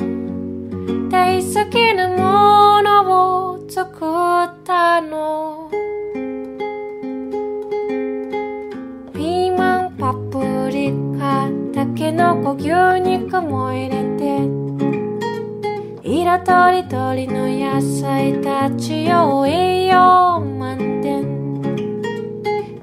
[1.09, 2.62] 大好きなもの。
[3.83, 5.69] 作ったの。
[9.13, 12.69] ピーマンパプリカたけのこ牛
[13.01, 14.39] 肉も入れて
[16.01, 21.61] 色とりどりの野菜たちを栄養満点。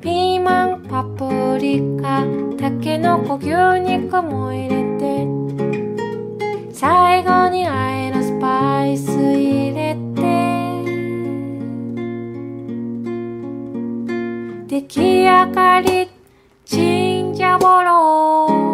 [0.03, 2.26] ピーマンパプリカ
[2.59, 3.48] たけのこ牛
[3.80, 5.26] 肉も入れて
[6.74, 10.09] 最後に愛のスパイス入れて
[14.71, 16.09] 出来上がり
[16.64, 18.70] チンジャオロー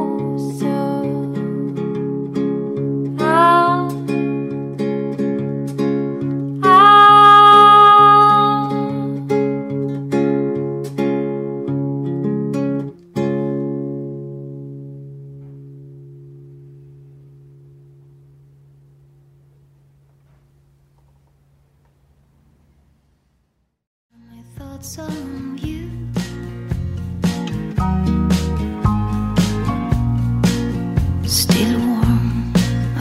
[31.57, 32.53] Still warm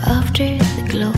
[0.05, 1.11] after the glow.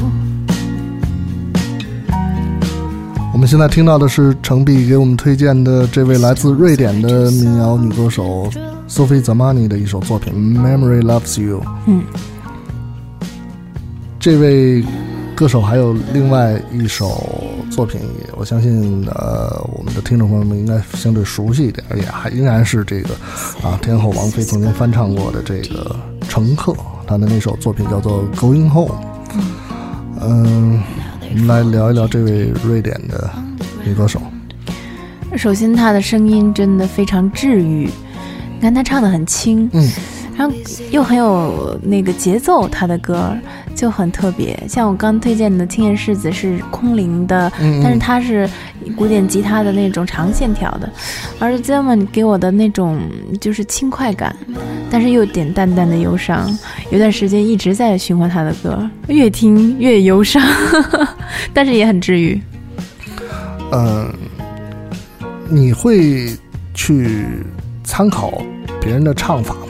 [3.32, 8.50] 我们现在听到的是程璧给我们推荐的这位来自瑞典的民谣女歌手
[8.90, 11.62] Sophie Zamani 的一首作品《Memory Loves You》。
[11.86, 12.02] 嗯，
[14.20, 14.84] 这位
[15.36, 17.32] 歌手还有另外一首
[17.70, 23.10] 作品，也我相信呃我们的听众朋友们应该相对熟悉一点，也还仍然是这个
[23.62, 25.96] 啊天后王菲曾经翻唱过的这个
[26.28, 26.72] 《乘客》，
[27.08, 28.92] 她的那首作品叫做《Going Home》。
[30.20, 30.84] 嗯，
[31.32, 33.30] 我们来聊一聊这位瑞典的
[33.86, 34.22] 女歌手。
[35.38, 37.90] 首先她的声音真的非常治愈，
[38.56, 39.90] 你看她唱的很轻，嗯，
[40.38, 40.56] 然后
[40.92, 43.36] 又很有那个节奏，他的歌
[43.74, 44.58] 就很特别。
[44.70, 48.48] 像我刚推荐的《青叶世子》是空灵的，嗯嗯但是它是
[48.96, 50.88] 古典吉他的那种长线条的，
[51.40, 53.02] 而 Zelman 给我的那种
[53.42, 54.36] 就是轻快感，
[54.92, 56.56] 但是又有点淡淡的忧伤。
[56.92, 60.42] 有段时间一直在循环他的歌，越听越忧伤，
[61.52, 62.40] 但是也很治愈。
[63.72, 64.14] 嗯，
[65.50, 66.30] 你会
[66.76, 67.26] 去
[67.84, 68.42] 参考
[68.80, 69.67] 别人的唱法吗？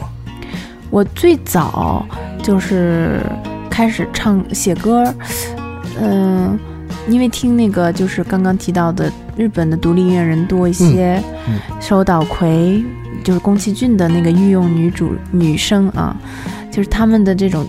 [0.89, 2.05] 我最早
[2.41, 3.21] 就是
[3.69, 5.13] 开始唱写歌，
[6.01, 6.57] 嗯、
[7.07, 12.83] 因为听那个就是刚刚提到的日本的独立音乐人多一些，嗯嗯手岛葵
[13.23, 16.15] 就是宫崎骏的那个御用女主女生啊，
[16.71, 17.67] 就是他们的这种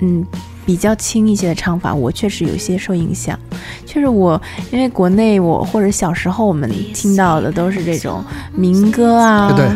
[0.00, 0.24] 嗯
[0.64, 3.38] 比较轻一些的唱法，我确实有些受影响。
[3.84, 4.40] 确实我
[4.70, 9.66] 因为国内我或者小时候我们听到的都是这种民歌啊，对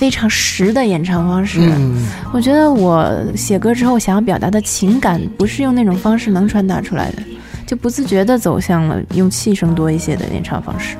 [0.00, 1.60] 非常实的演唱方式。
[1.60, 7.22] 嗯，我觉得我写歌之后想要表达的情感，不是用那种方式能传达出来的，
[7.66, 10.96] 就不自觉地走向了用气声多一些的演唱方式。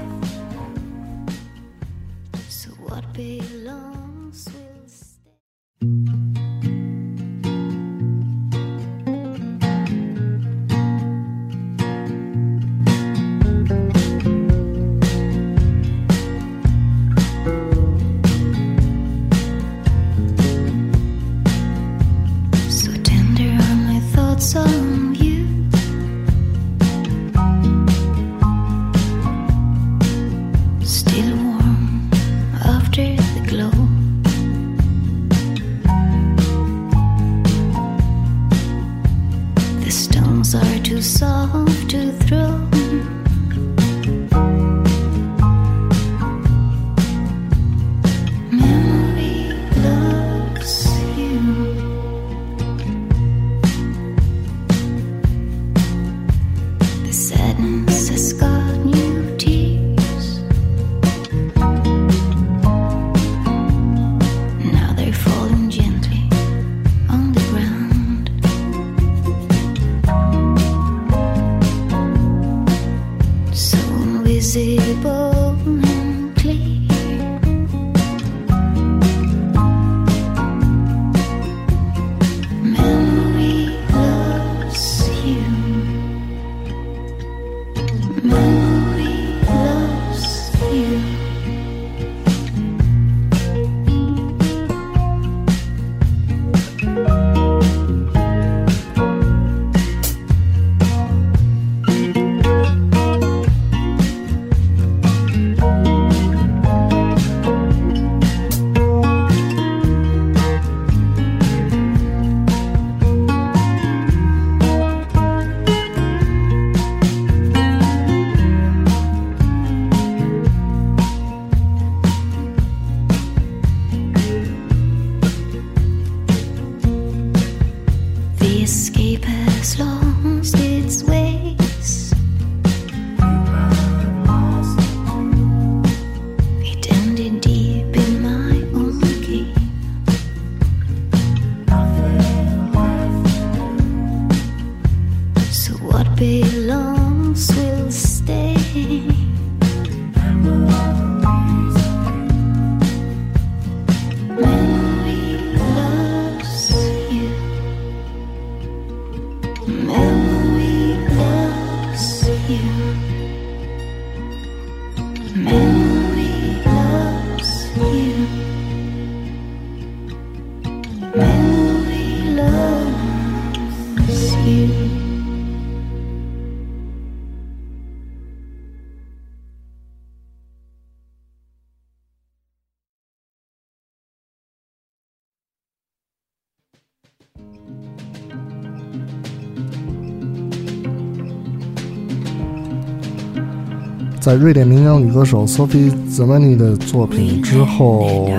[194.30, 198.30] 在瑞典民谣女歌手 Sophie Zemani 的作品之后，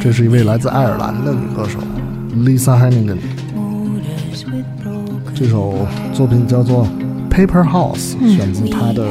[0.00, 1.80] 这是一位来自爱尔兰的女歌手
[2.36, 3.18] Lisa Hannigan。
[5.34, 5.74] 这首
[6.12, 6.86] 作品叫做
[7.34, 9.08] 《Paper House》，选自她的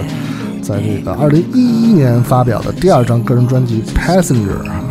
[0.61, 4.82] 在这个2011年发表的第二张个人专辑《Passenger》啊。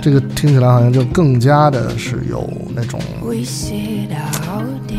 [0.00, 3.00] 这个听起来好像就更加的是有那种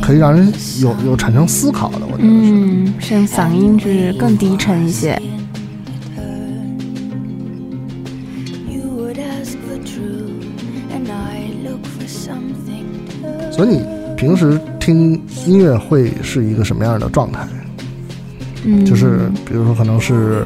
[0.01, 0.51] 可以让人
[0.81, 2.51] 有有产生思考的，我觉得是。
[2.51, 5.19] 嗯，声嗓音是更低沉一些。
[13.51, 13.83] 所以你
[14.15, 17.45] 平时听音乐会是一个什么样的状态？
[18.63, 20.45] 嗯，就是比如说可能是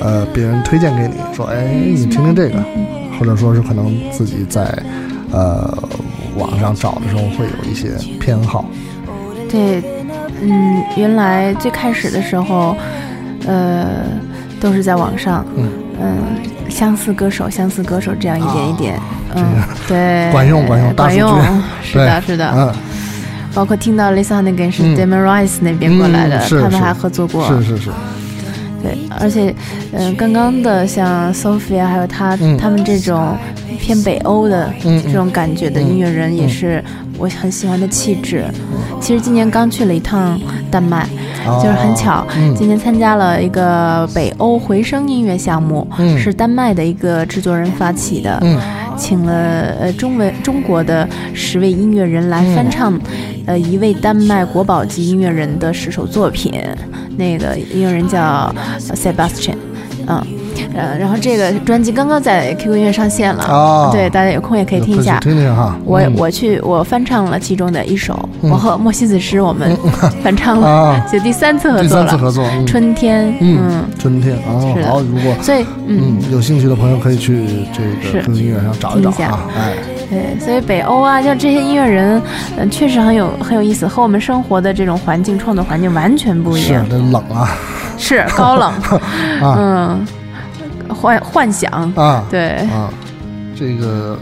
[0.00, 2.58] 呃别人推荐给你说，哎，你听听这个，
[3.18, 4.66] 或者说是可能自己在
[5.32, 5.76] 呃
[6.36, 7.90] 网上找的时候会有一些
[8.20, 8.64] 偏好。
[9.50, 9.82] 对，
[10.42, 12.76] 嗯，原来最开始的时候，
[13.46, 14.04] 呃，
[14.60, 15.68] 都是在网上，嗯
[16.00, 16.18] 嗯，
[16.68, 19.00] 相似歌手，相似歌手这样一点一点，
[19.34, 19.44] 嗯，
[19.88, 21.40] 对， 管用管用大管用，
[21.82, 22.72] 是的，是的，嗯，
[23.54, 27.90] 包括听到 Lisa 那个是嗯 Damon Rice 那边过来的，他们还合作过，是是是，
[28.82, 29.54] 对，而且，
[29.92, 33.36] 嗯、刚刚的像 Sophia 还有他、嗯他们这种
[33.78, 36.82] 偏北欧的嗯这种感觉的音乐人，也是
[37.18, 38.44] 我很喜欢的气质。
[39.00, 40.40] 其实今年刚去了一趟
[40.70, 41.08] 丹麦，
[41.62, 48.40] 就是很巧，嗯今年参加了一个北欧回声音乐项目，嗯是丹麦的一个制作人发起的。
[48.98, 52.98] 嗯请了呃中文中国的十位音乐人来翻唱，
[53.46, 56.52] 呃一位丹麦国宝级音乐人的十首作品。
[57.16, 59.56] 那个音乐人叫 Sebastian，
[60.06, 60.37] 嗯。
[60.74, 65.18] 呃，然后这个专辑刚刚在 QQ 音乐上线了，哦对，大家有空也可以听一下。
[65.20, 65.76] 听听哈。
[65.84, 69.76] 我嗯我去我翻唱了其中的一首，嗯我和莫西子诗我们
[70.22, 72.06] 翻唱了，啊，就第三次合作了。
[72.08, 77.82] 三次合作，嗯春天，嗯嗯，春天哦是，的好，如果所以嗯嗯有兴趣的朋友可以去这
[78.22, 79.72] 个音乐上找一找听一下啊，哎，
[80.10, 82.20] 对，所以北欧啊，像这些音乐人，
[82.56, 86.84] 嗯、确实很有很有意思，和我们生活的这种环境、创作环境完全不一样。
[86.88, 87.48] 是冷啊
[87.98, 88.72] 是高冷，
[89.42, 90.06] 啊嗯，
[91.00, 92.92] 幻幻想，啊对，啊，
[93.56, 94.18] 这个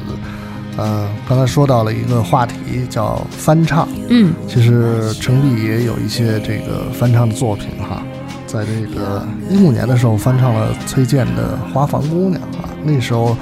[0.76, 2.54] 呃，刚才说到了一个话题
[2.90, 8.02] 叫翻唱，嗯，其实程璧也有一些这个翻唱的作品哈，
[8.46, 13.34] 在这个一五年的时候翻唱了崔健的《花房姑娘》啊，那时候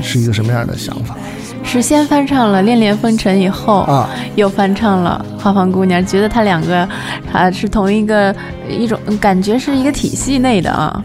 [0.00, 1.16] 是一个什么样的想法
[1.62, 4.08] 是先翻唱了《恋恋风尘》以后，啊？
[4.34, 6.88] 又翻唱了《花房姑娘》，觉得他两个
[7.32, 8.34] 啊是同一个
[8.68, 11.04] 一种感觉是一个体系内的啊，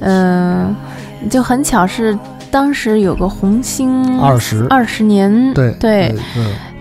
[0.00, 0.76] 嗯、
[1.30, 2.18] 就很巧是
[2.50, 4.66] 当时有个红星二十。
[4.68, 6.14] 二十年，对对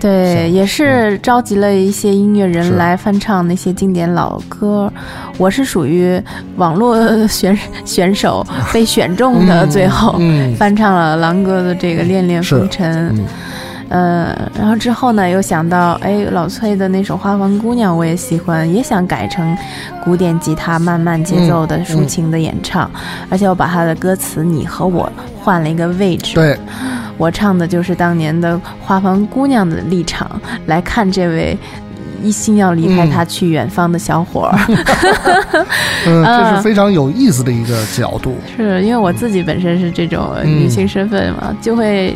[0.01, 4.91] 是也是召集了一些音乐人来翻唱那些经典老歌。
[5.37, 6.21] 我是属于
[6.57, 13.09] 网络选选手 被选中的，嗯最后嗯翻唱了狼哥的这个《恋恋风尘》。
[13.19, 13.25] 嗯
[13.89, 19.55] 呃，然后之后呢，又想到，哎，老崔的那首《花房姑娘》我也喜欢，也想改成
[20.03, 22.89] 古典吉他慢慢节奏的嗯抒情的演唱，
[23.29, 26.57] 而且我把他的歌词“你和我”换了一个位置，对，
[27.17, 30.29] 我唱的就是当年的花房姑娘的立场
[30.65, 31.57] 来看这位
[32.23, 34.59] 一心要离开他去远方的小伙儿，
[36.07, 38.35] 嗯， 这啊是非常有意思的一个角度。
[38.57, 40.49] 是因为我自己本身是这种嗯。
[40.49, 42.15] 女性身份嘛，就会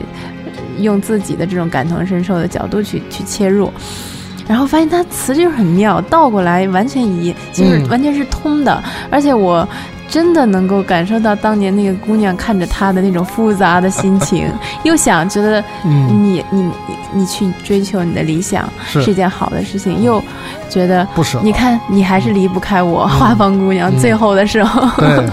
[0.82, 3.72] 用自己的这种感同身受的角度去去切入。
[4.48, 7.88] 然后发现他词就是很妙，倒过来完全一，就是嗯。
[7.90, 9.68] 完全是通的，而且我
[10.10, 14.52] 真的能够感受到当年那个姑娘看着他的那种复杂的心情，
[14.82, 16.72] 又想觉得嗯，你你你
[17.14, 19.04] 你去追求你的理想是。
[19.04, 20.20] 是一件好的事情，又
[20.68, 21.40] 觉得不舍。
[21.44, 24.00] 你看你还是离不开我，花房姑娘、嗯。
[24.00, 25.30] 最后的时候，对对，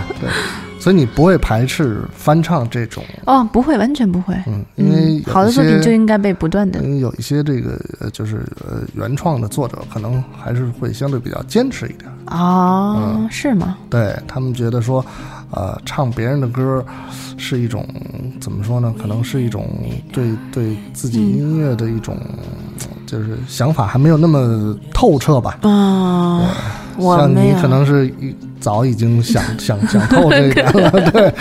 [0.87, 4.33] 所以你不会排斥翻唱这种，哦，不会，完全不会。
[4.47, 12.09] 嗯，因为好的作品就应该被不断的因为有一些这个呃，就是呃原创的作者，可能还是会相对比较坚持一点。
[12.27, 13.77] 哦，嗯是吗？
[13.91, 15.05] 对他们觉得说，
[15.51, 16.85] 呃，唱别人的歌
[17.37, 17.87] 是一种
[18.41, 18.95] 怎么说呢？
[19.01, 19.69] 可能是一种
[20.13, 22.17] 对对自己嗯音乐的一种，
[23.07, 25.59] 就是想法还没有那么透彻吧。
[25.63, 26.51] 啊，
[26.97, 28.13] 我像你，可能是
[28.59, 31.33] 早已经想想想透这一点了， 对，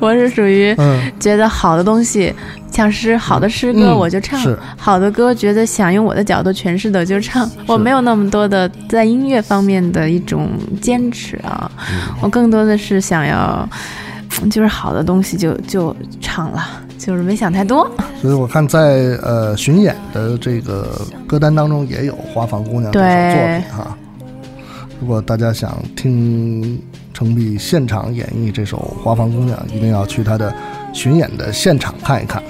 [0.00, 2.34] 我是属于嗯，觉得好的东西，
[2.70, 4.58] 像诗好的诗歌嗯我就唱，是。
[4.76, 10.50] 好的歌觉得想用我的角度诠释的就唱，我没有那么多的在音乐方面的一种
[10.82, 12.14] 坚持啊，嗯。
[12.20, 16.64] 我更多的是想要，嗯就是好的东西就就唱了，
[16.96, 17.90] 就是没想太多。
[18.22, 23.96] 所以我看在呃巡演的这个歌单当中也有《花房姑娘》这首作品哈。
[25.00, 26.80] 如果大家想听
[27.12, 30.54] 程璧现场演绎这首《花房姑娘》，一定要去他的
[30.92, 32.40] 巡演的现场看一看。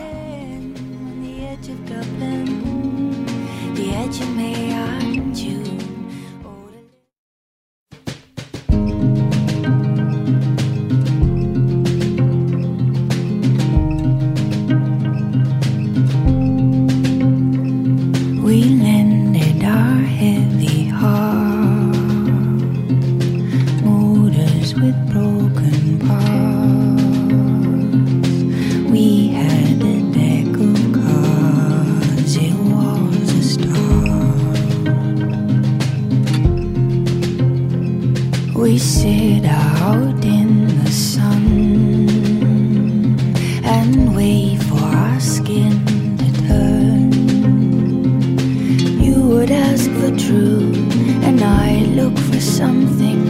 [52.59, 53.27] Something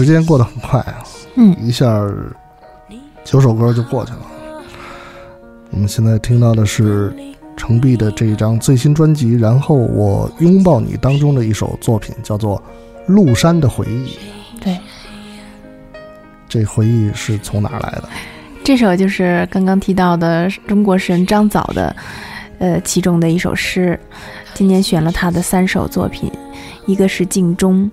[0.00, 1.04] 时间过得很快啊，
[1.34, 2.02] 嗯，一下
[3.22, 4.20] 九首歌就过去了。
[5.70, 7.14] 我们现在听到的是
[7.54, 12.56] 程璧的这一张最新专辑《然后我拥抱你》当中的一首作品，叫做
[13.12, 14.16] 《麓山的回忆》。
[14.64, 14.78] 对，
[16.48, 18.08] 这回忆是从哪儿来的？
[18.64, 21.94] 这首就是刚刚提到的中国诗人张枣的，
[22.58, 24.00] 呃，其中的一首诗。
[24.54, 26.32] 今年选了他的三首作品，
[26.86, 27.84] 一个是《镜中》，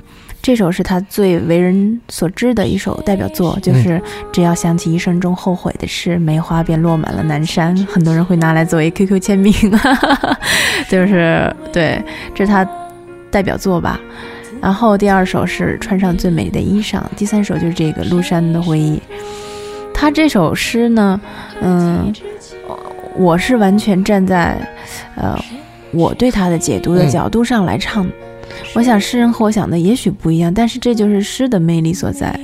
[0.47, 4.01] 这首是他最为人所知的一首代表作，就是
[4.31, 7.75] 只要想起一生中后悔的事，梅花便落满了南山。
[7.91, 9.53] 很多人会拿来作为 QQ 签名，
[10.87, 12.01] 就是对，
[12.33, 12.65] 这是他
[13.29, 13.99] 代表作吧。
[14.61, 18.95] 然后第二首是穿上最美的衣裳，第三首就是这个《麓山的回忆》。
[19.93, 21.19] 他这首诗呢，
[21.59, 22.13] 嗯，
[23.17, 24.57] 我是完全站在，
[25.17, 25.37] 呃，
[25.91, 28.09] 我对他的解读的嗯角度上来唱。
[28.75, 32.39] 我想诗人和我想的也许不一样，但是这就是诗的魅力所在。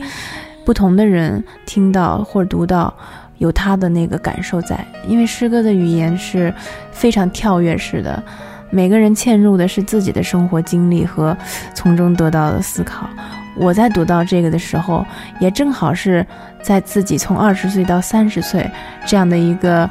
[0.65, 2.93] 不同的人听到或者读到，
[3.37, 6.53] 有他的那个感受在，因为诗歌的语言是
[6.91, 8.23] 非常跳跃式的，
[8.69, 11.35] 每个人嵌入的是自己的生活经历和
[11.73, 13.09] 从中得到的思考。
[13.55, 15.05] 我在读到这个的时候，
[15.39, 16.25] 也正好是
[16.61, 18.65] 在自己从二十岁到三十岁
[19.05, 19.87] 这样的一个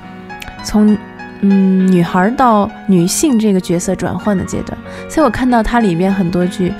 [0.64, 0.96] 从
[1.42, 4.76] 嗯女孩到女性这个角色转换的阶段，
[5.08, 6.72] 所以我看到它里面很多句，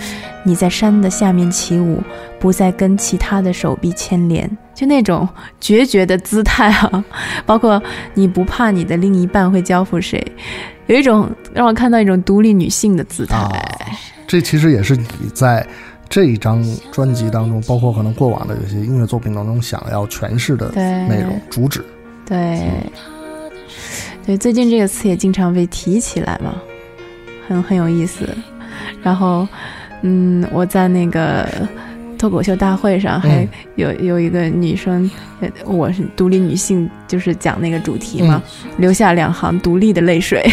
[0.45, 2.01] 你在山的下面起舞，
[2.39, 5.29] 不再跟其他的手臂牵连，就那种
[5.61, 7.05] 决绝的姿态啊，
[7.45, 7.83] 包括
[8.15, 10.25] 你不怕你的另一半会交付谁，
[10.87, 13.37] 有一种让我看到一种独立女性的姿态。
[13.37, 13.51] 啊，
[14.27, 15.67] 这其实也是你在
[16.09, 20.83] 这一张专辑当中，包括可能过往的有些音乐作品当中想要诠释的对。
[21.09, 21.85] 内容主旨。
[22.25, 22.71] 对，
[24.25, 26.55] 对，最近这个词也经常被提起来嘛，
[27.49, 28.29] 很很有意思。
[29.03, 29.47] 然后，
[30.03, 31.47] 嗯，我在那个
[32.19, 38.41] 脱口秀大会上还嗯有、有一个女生，呃我是独立女性，就是讲那个主题嘛，
[38.79, 40.49] 留下两行独立的泪水，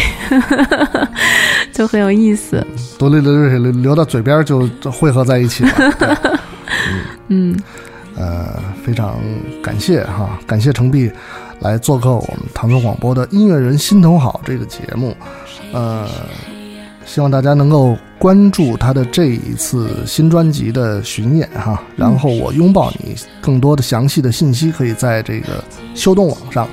[1.72, 2.66] 就很有意思。
[2.98, 5.70] 独立的泪水流流到嘴边就就汇合在一起了。
[5.98, 6.08] 对，
[7.28, 7.56] 嗯，
[8.16, 9.16] 呃，非常
[9.62, 11.10] 感谢哈，感谢程璧
[11.60, 15.14] 来做客我们唐宋广播的《音乐人心头好》这个节目，
[15.72, 16.08] 呃，
[17.04, 25.62] 希望大家能够关注他的这一次新专辑的巡演哈，然后我拥抱你，更多的详细的信息可以在这个
[25.94, 26.66] 秀动网上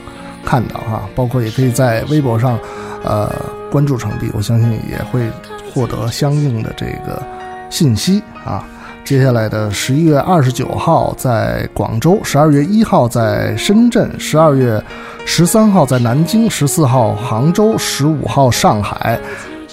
[0.46, 2.58] 看到哈，包括也可以在微博上
[3.04, 3.30] 呃
[3.70, 5.30] 关注程璧，我相信也会
[5.74, 7.22] 获得相应的这个
[7.70, 8.66] 信息啊。
[9.08, 14.84] 接下来的十一月二十九号在广州，十二月一号在深圳，十二月
[15.26, 19.18] 十三号在南京，十四号杭州，十五号上海，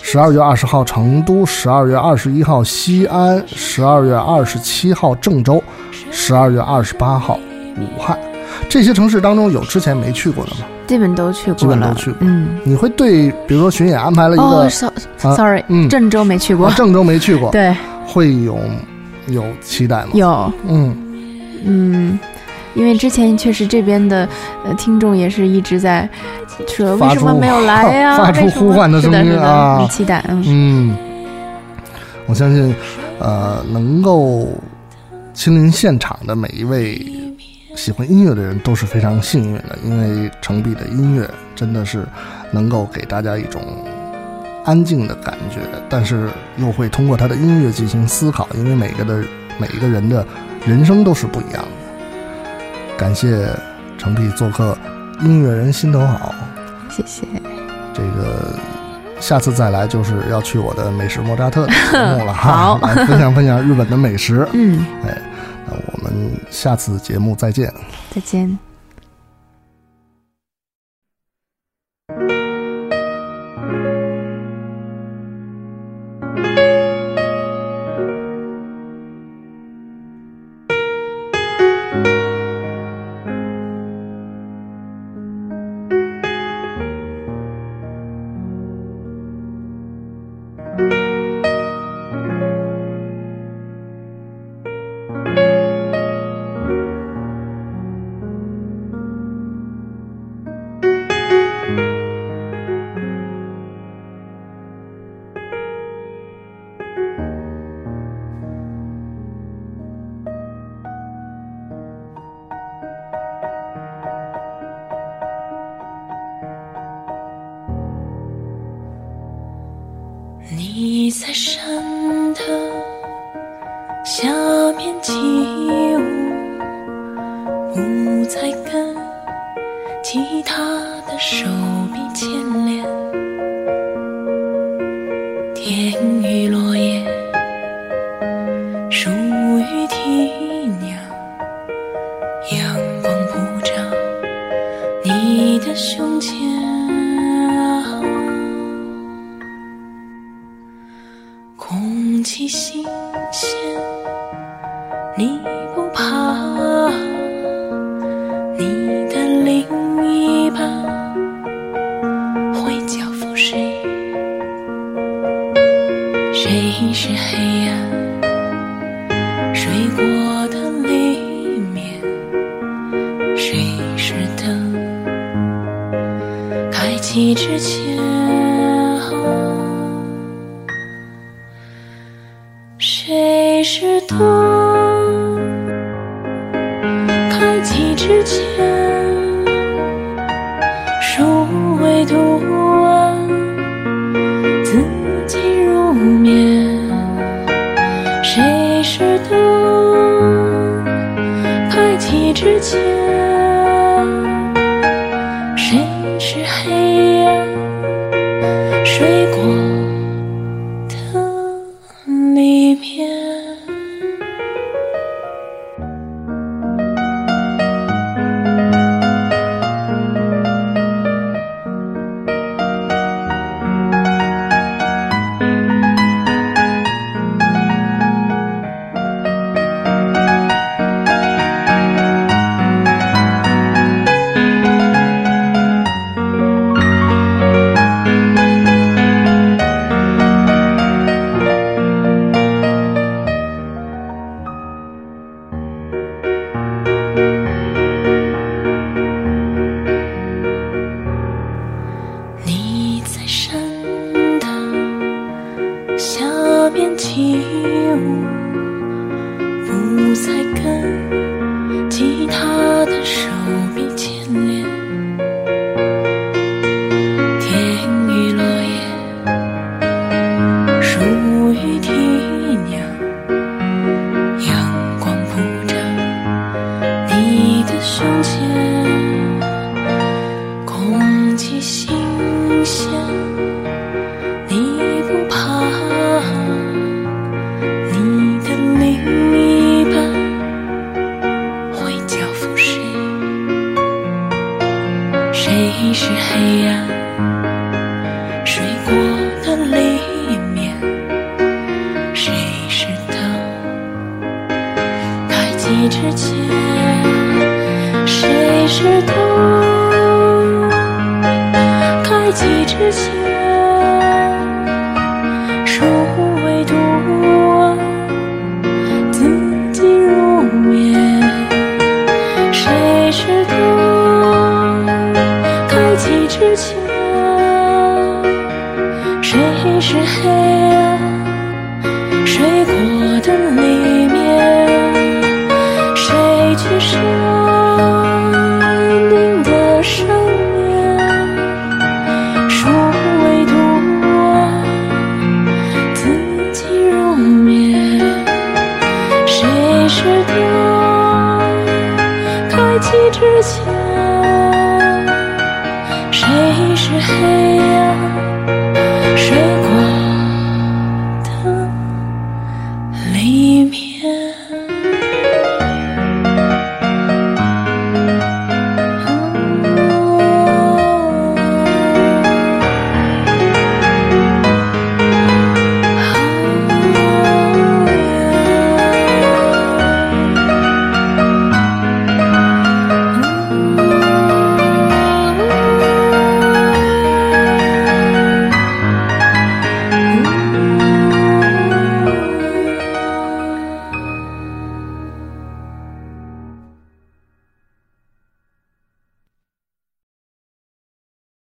[0.00, 5.60] 十二月二十号成都，十二月二十一号西安，十二月二十七号郑州，
[6.12, 7.36] 十二月二十八号
[7.76, 8.16] 武汉。
[8.68, 10.58] 这些城市当中有之前没去过的吗？
[10.86, 12.18] 基本都去过了，基本都去过。
[12.20, 14.86] 嗯，你会对，比如说巡演安排了一个，哦，so
[15.22, 15.88] 啊 sorry，、嗯。
[15.88, 18.56] 郑州没去过，啊郑州没去过，对，会有
[19.28, 20.10] 有期待吗？
[20.14, 20.96] 有，嗯。
[21.66, 22.18] 嗯，
[22.74, 24.28] 因为之前确实这边的
[24.66, 26.06] 呃听众也是一直在
[26.68, 29.78] 说为什么没有来呀、 发出呼唤的声音啊。
[29.78, 30.96] 很期待，嗯，嗯，
[32.26, 32.74] 我相信，
[33.18, 34.48] 呃，能够
[35.32, 37.00] 亲临现场的每一位
[37.74, 42.06] 喜欢音乐的人都是非常幸运的，因为程璧的音乐真的是
[42.50, 43.62] 能够给大家一种
[44.64, 49.22] 安静的感觉，但是又会通过他的音乐进行思考，因为每个的
[49.58, 50.26] 每一个人的
[50.66, 52.96] 人生都是不一样的。
[52.96, 53.48] 感谢
[53.98, 54.76] 程璧做客
[55.24, 56.34] 《音乐人心头好》。
[56.94, 57.26] 谢谢，
[57.92, 58.58] 这个
[59.20, 64.46] 下次再来就是要去我的美食莫扎特的节目了哈，好来分享分享日本的美食。
[64.52, 65.20] 嗯，哎，
[65.66, 67.72] 那我们下次节目再见。
[68.14, 68.73] 再见。